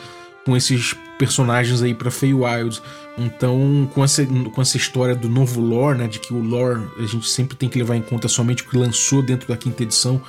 com 0.45 0.57
esses 0.57 0.95
personagens 1.19 1.83
aí 1.83 1.95
para 1.95 2.11
Feywild. 2.11 2.81
Então, 3.17 3.89
com 3.95 4.03
essa, 4.03 4.25
com 4.27 4.63
essa 4.63 4.77
história 4.77 5.15
do 5.15 5.29
novo 5.29 5.61
lore, 5.61 5.99
né, 5.99 6.09
de 6.09 6.19
que 6.19 6.33
o 6.33 6.43
lore 6.43 6.83
a 6.99 7.07
gente 7.07 7.29
sempre 7.29 7.57
tem 7.57 7.69
que 7.69 7.79
levar 7.79 7.97
em 7.97 8.03
conta 8.03 8.29
somente 8.29 8.63
o 8.63 8.69
que 8.69 8.77
lançou 8.77 9.23
dentro 9.23 9.47
da 9.47 9.57
quinta 9.57 9.83
edição 9.83 10.21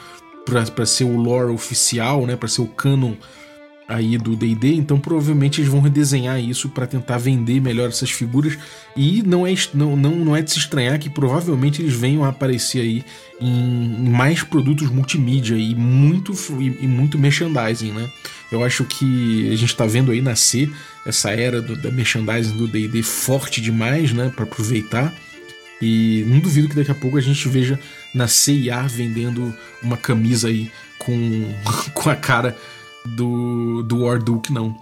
para 0.46 0.86
ser 0.86 1.06
o 1.06 1.16
lore 1.16 1.54
oficial, 1.54 2.26
né, 2.26 2.36
para 2.36 2.50
ser 2.50 2.62
o 2.62 2.68
canon 2.68 3.16
aí 3.88 4.18
do 4.18 4.36
D&D, 4.36 4.76
então 4.76 5.00
provavelmente 5.00 5.60
eles 5.60 5.70
vão 5.70 5.82
redesenhar 5.82 6.40
isso 6.40 6.70
para 6.70 6.88
tentar 6.88 7.18
vender 7.18 7.60
melhor 7.62 7.90
essas 7.90 8.10
figuras 8.10 8.58
e 8.96 9.22
não 9.24 9.46
é, 9.46 9.54
não, 9.74 9.96
não, 9.96 10.12
não 10.12 10.36
é 10.36 10.42
de 10.42 10.52
se 10.52 10.60
estranhar 10.60 10.98
que 11.00 11.10
provavelmente 11.10 11.82
eles 11.82 11.94
venham 11.94 12.24
a 12.24 12.30
aparecer 12.30 12.82
aí 12.82 13.04
em, 13.42 14.10
mais 14.10 14.42
produtos 14.42 14.90
multimídia 14.90 15.56
e 15.56 15.76
muito, 15.76 16.34
e, 16.60 16.86
e 16.86 16.88
muito 16.88 17.20
merchandising, 17.20 17.92
né? 17.92 18.10
Eu 18.54 18.64
acho 18.64 18.84
que 18.86 19.48
a 19.52 19.56
gente 19.56 19.72
está 19.72 19.86
vendo 19.86 20.12
aí 20.12 20.22
nascer 20.22 20.72
essa 21.06 21.32
era 21.32 21.62
do, 21.62 21.76
da 21.76 21.92
merchandising 21.92 22.56
do 22.56 22.68
D&D 22.68 23.04
forte 23.04 23.62
demais, 23.62 24.14
né, 24.14 24.32
para 24.34 24.44
aproveitar. 24.44 25.14
E 25.82 26.24
não 26.28 26.40
duvido 26.40 26.70
que 26.70 26.76
daqui 26.76 26.92
a 26.92 26.96
pouco 26.96 27.18
a 27.18 27.22
gente 27.22 27.48
veja 27.50 27.80
na 28.14 28.28
CIA 28.28 28.84
vendendo 28.84 29.54
uma 29.82 29.98
camisa 29.98 30.48
aí 30.48 30.72
com, 30.98 31.54
com 31.94 32.10
a 32.10 32.16
cara 32.16 32.58
do, 33.06 33.84
do 33.84 34.00
Warduke, 34.00 34.54
não. 34.54 34.76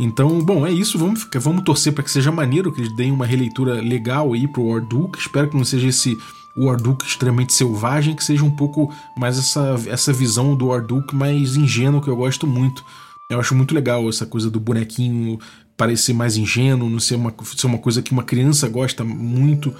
Então, 0.00 0.40
bom, 0.40 0.66
é 0.66 0.70
isso. 0.70 0.96
Vamos, 0.96 1.28
vamos 1.34 1.64
torcer 1.64 1.92
para 1.92 2.04
que 2.04 2.10
seja 2.10 2.30
maneiro, 2.30 2.72
que 2.72 2.80
eles 2.80 2.94
deem 2.94 3.10
uma 3.10 3.26
releitura 3.26 3.74
legal 3.74 4.32
aí 4.32 4.46
pro 4.46 4.64
Warduke. 4.64 5.18
Espero 5.18 5.48
que 5.48 5.56
não 5.56 5.64
seja 5.64 5.88
esse 5.88 6.16
Warduke 6.56 7.04
extremamente 7.04 7.52
selvagem, 7.52 8.14
que 8.14 8.24
seja 8.24 8.44
um 8.44 8.50
pouco 8.50 8.92
mais 9.16 9.38
essa, 9.38 9.76
essa 9.86 10.12
visão 10.12 10.54
do 10.54 10.68
Warduke 10.68 11.14
mais 11.14 11.56
ingênuo, 11.56 12.00
que 12.00 12.08
eu 12.08 12.16
gosto 12.16 12.46
muito. 12.46 12.84
Eu 13.30 13.38
acho 13.38 13.54
muito 13.54 13.74
legal 13.74 14.08
essa 14.08 14.24
coisa 14.24 14.50
do 14.50 14.58
bonequinho 14.58 15.38
parecer 15.76 16.14
mais 16.14 16.38
ingênuo, 16.38 16.88
não 16.88 16.98
ser 16.98 17.16
uma, 17.16 17.34
ser 17.54 17.66
uma 17.66 17.76
coisa 17.76 18.00
que 18.00 18.10
uma 18.10 18.22
criança 18.22 18.66
gosta 18.70 19.04
muito 19.04 19.74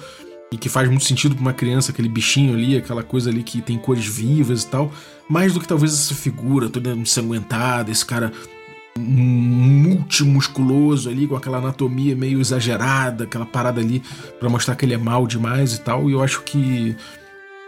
e 0.51 0.57
que 0.57 0.69
faz 0.69 0.87
muito 0.87 1.03
sentido 1.03 1.33
para 1.33 1.41
uma 1.41 1.53
criança, 1.53 1.91
aquele 1.91 2.07
bichinho 2.07 2.53
ali, 2.53 2.77
aquela 2.77 3.01
coisa 3.01 3.31
ali 3.31 3.41
que 3.41 3.59
tem 3.59 3.79
cores 3.79 4.05
vivas 4.05 4.61
e 4.61 4.67
tal, 4.67 4.91
mais 5.27 5.51
do 5.51 5.59
que 5.59 5.67
talvez 5.67 5.91
essa 5.91 6.13
figura 6.13 6.69
toda 6.69 6.91
ensanguentada, 6.91 7.89
esse 7.89 8.05
cara 8.05 8.31
multimusculoso 8.95 11.09
ali, 11.09 11.27
com 11.27 11.35
aquela 11.35 11.57
anatomia 11.57 12.15
meio 12.15 12.39
exagerada, 12.39 13.23
aquela 13.23 13.47
parada 13.47 13.81
ali 13.81 14.03
para 14.39 14.47
mostrar 14.47 14.75
que 14.75 14.85
ele 14.85 14.93
é 14.93 14.97
mal 14.97 15.25
demais 15.25 15.73
e 15.73 15.81
tal, 15.81 16.07
e 16.07 16.13
eu 16.13 16.21
acho 16.21 16.43
que 16.43 16.95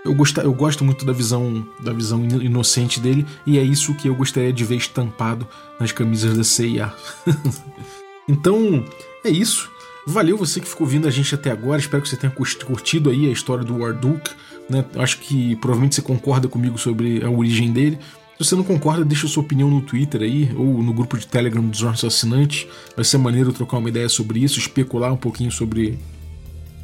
eu, 0.05 0.13
gosto, 0.13 0.41
eu 0.41 0.53
gosto 0.53 0.83
muito 0.83 1.05
da 1.05 1.13
visão 1.13 1.65
da 1.79 1.93
visão 1.93 2.23
inocente 2.25 2.99
dele 2.99 3.25
e 3.45 3.57
é 3.57 3.63
isso 3.63 3.93
que 3.95 4.07
eu 4.07 4.15
gostaria 4.15 4.51
de 4.51 4.63
ver 4.63 4.75
estampado 4.75 5.47
nas 5.79 5.91
camisas 5.91 6.37
da 6.37 6.43
CIA. 6.43 6.93
então, 8.27 8.83
é 9.23 9.29
isso. 9.29 9.69
Valeu 10.05 10.35
você 10.35 10.59
que 10.59 10.67
ficou 10.67 10.87
vindo 10.87 11.07
a 11.07 11.11
gente 11.11 11.33
até 11.35 11.51
agora. 11.51 11.79
Espero 11.79 12.01
que 12.01 12.09
você 12.09 12.17
tenha 12.17 12.33
curtido 12.33 13.09
aí 13.09 13.27
a 13.27 13.31
história 13.31 13.63
do 13.63 13.77
Warduk. 13.77 14.31
Né? 14.69 14.83
Acho 14.95 15.19
que 15.19 15.55
provavelmente 15.57 15.95
você 15.95 16.01
concorda 16.01 16.47
comigo 16.47 16.77
sobre 16.77 17.23
a 17.23 17.29
origem 17.29 17.71
dele. 17.71 17.99
Se 18.37 18.45
você 18.47 18.55
não 18.55 18.63
concorda, 18.63 19.05
deixa 19.05 19.27
sua 19.27 19.43
opinião 19.43 19.69
no 19.69 19.81
Twitter 19.81 20.21
aí, 20.21 20.51
ou 20.55 20.81
no 20.81 20.91
grupo 20.91 21.15
de 21.15 21.27
Telegram 21.27 21.63
dos 21.63 21.81
nossos 21.81 22.03
assinantes. 22.05 22.67
Vai 22.95 23.05
ser 23.05 23.19
maneiro 23.19 23.53
trocar 23.53 23.77
uma 23.77 23.89
ideia 23.89 24.09
sobre 24.09 24.39
isso, 24.39 24.57
especular 24.57 25.13
um 25.13 25.17
pouquinho 25.17 25.51
sobre, 25.51 25.99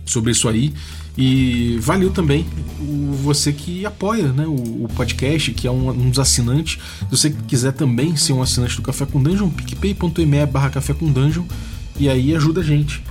sobre 0.07 0.31
isso 0.31 0.47
aí. 0.47 0.73
E 1.17 1.77
valeu 1.81 2.11
também 2.11 2.45
o, 2.79 3.13
você 3.23 3.51
que 3.51 3.85
apoia 3.85 4.31
né, 4.31 4.45
o, 4.45 4.83
o 4.83 4.89
podcast, 4.95 5.51
que 5.51 5.67
é 5.67 5.71
um, 5.71 5.89
um, 5.89 6.09
dos 6.09 6.19
assinantes. 6.19 6.79
Se 6.99 7.09
você 7.09 7.29
quiser 7.29 7.73
também 7.73 8.15
ser 8.15 8.33
um 8.33 8.41
assinante 8.41 8.75
do 8.75 8.83
Café 8.83 9.05
com 9.05 9.21
Dungeon, 9.21 9.49
picpay.me 9.49 10.45
barra 10.45 10.69
Café 10.69 10.93
com 10.93 11.11
Dungeon, 11.11 11.43
e 11.99 12.07
aí 12.07 12.35
ajuda 12.35 12.61
a 12.61 12.63
gente. 12.63 13.01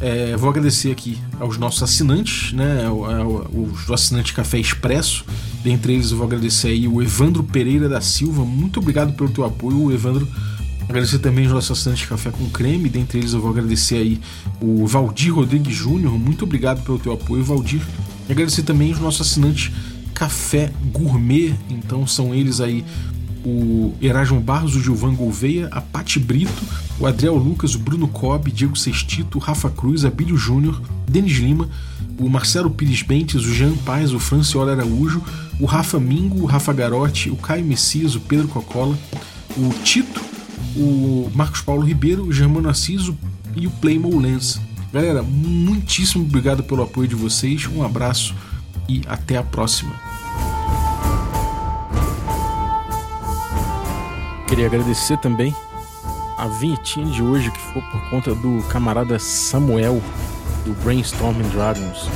É, 0.00 0.36
vou 0.36 0.50
agradecer 0.50 0.90
aqui 0.90 1.18
aos 1.38 1.56
nossos 1.56 1.82
assinantes, 1.82 2.52
né, 2.52 2.84
os 2.90 3.90
assinantes 3.90 4.32
Café 4.32 4.58
Expresso. 4.58 5.24
Dentre 5.62 5.94
eles 5.94 6.10
eu 6.10 6.18
vou 6.18 6.26
agradecer 6.26 6.68
aí 6.68 6.88
o 6.88 7.02
Evandro 7.02 7.44
Pereira 7.44 7.88
da 7.88 8.00
Silva. 8.00 8.44
Muito 8.44 8.80
obrigado 8.80 9.14
pelo 9.14 9.30
teu 9.30 9.44
apoio, 9.44 9.92
Evandro. 9.92 10.26
Agradecer 10.88 11.18
também 11.18 11.46
os 11.46 11.52
nossos 11.52 11.78
assinantes 11.78 12.06
Café 12.06 12.30
com 12.30 12.48
Creme, 12.50 12.88
dentre 12.88 13.18
eles 13.18 13.32
eu 13.32 13.40
vou 13.40 13.50
agradecer 13.50 13.96
aí 13.96 14.20
o 14.60 14.86
Valdir 14.86 15.34
Rodrigues 15.34 15.74
Júnior, 15.74 16.18
muito 16.18 16.44
obrigado 16.44 16.84
pelo 16.84 16.98
teu 16.98 17.12
apoio, 17.12 17.42
Valdir. 17.42 17.82
E 18.28 18.32
agradecer 18.32 18.62
também 18.62 18.92
os 18.92 19.00
nossos 19.00 19.26
assinantes 19.26 19.72
Café 20.14 20.70
Gourmet, 20.92 21.54
então 21.68 22.06
são 22.06 22.34
eles 22.34 22.60
aí 22.60 22.84
o 23.44 23.92
Erasmo 24.00 24.40
Barros, 24.40 24.74
o 24.74 24.82
Gilvan 24.82 25.14
Gouveia, 25.14 25.68
a 25.70 25.80
Pati 25.80 26.18
Brito, 26.18 26.62
o 26.98 27.06
Adriel 27.06 27.36
Lucas, 27.36 27.74
o 27.74 27.78
Bruno 27.78 28.08
Cobb, 28.08 28.50
Diego 28.50 28.76
Sextito, 28.76 29.36
o 29.36 29.40
Rafa 29.40 29.68
Cruz, 29.68 30.04
Abílio 30.04 30.36
Júnior, 30.36 30.80
Denis 31.06 31.36
Lima, 31.36 31.68
o 32.18 32.28
Marcelo 32.28 32.70
Pires 32.70 33.02
Bentes, 33.02 33.44
o 33.44 33.52
Jean 33.52 33.74
Paz, 33.84 34.12
o 34.14 34.18
Franciola 34.18 34.72
Araújo, 34.72 35.22
o 35.60 35.66
Rafa 35.66 36.00
Mingo, 36.00 36.42
o 36.42 36.46
Rafa 36.46 36.72
Garotti, 36.72 37.28
o 37.28 37.36
Caio 37.36 37.64
Messias, 37.64 38.14
o 38.14 38.20
Pedro 38.20 38.48
Cocola, 38.48 38.96
o 39.56 39.68
Tito, 39.82 40.22
o 40.76 41.30
Marcos 41.34 41.60
Paulo 41.60 41.82
Ribeiro, 41.82 42.24
o 42.24 42.32
Germano 42.32 42.68
Assis 42.68 43.12
e 43.56 43.66
o 43.66 43.70
Playmo 43.70 44.18
Lens. 44.18 44.60
Galera, 44.92 45.22
muitíssimo 45.22 46.24
obrigado 46.24 46.62
pelo 46.62 46.82
apoio 46.82 47.08
de 47.08 47.14
vocês, 47.14 47.66
um 47.66 47.82
abraço 47.82 48.34
e 48.88 49.02
até 49.06 49.36
a 49.36 49.42
próxima. 49.42 49.92
Queria 54.46 54.66
agradecer 54.66 55.18
também 55.18 55.54
a 56.38 56.46
vinhetinha 56.46 57.06
de 57.06 57.22
hoje 57.22 57.50
que 57.50 57.58
foi 57.58 57.82
por 57.82 58.10
conta 58.10 58.34
do 58.34 58.62
camarada 58.68 59.18
Samuel 59.18 60.00
do 60.64 60.72
Brainstorming 60.84 61.48
Dragons. 61.48 62.08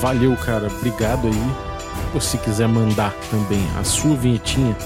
Valeu, 0.00 0.36
cara, 0.36 0.68
obrigado 0.68 1.26
aí. 1.26 1.70
Ou 2.14 2.20
se 2.20 2.38
quiser 2.38 2.68
mandar 2.68 3.14
também 3.30 3.64
a 3.78 3.84
sua 3.84 4.16
vinhetinha 4.16 4.76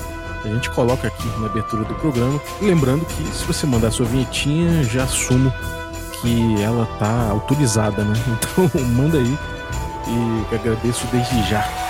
a 0.44 0.48
gente 0.48 0.70
coloca 0.70 1.08
aqui 1.08 1.26
na 1.38 1.46
abertura 1.46 1.84
do 1.84 1.94
programa. 1.94 2.40
Lembrando 2.60 3.04
que 3.06 3.24
se 3.34 3.44
você 3.44 3.66
mandar 3.66 3.90
sua 3.90 4.06
vinhetinha, 4.06 4.82
já 4.84 5.04
assumo 5.04 5.52
que 6.20 6.62
ela 6.62 6.86
tá 6.98 7.28
autorizada, 7.30 8.04
né? 8.04 8.14
Então 8.28 8.80
manda 8.90 9.18
aí 9.18 9.38
e 10.06 10.54
agradeço 10.54 11.06
desde 11.10 11.42
já. 11.48 11.83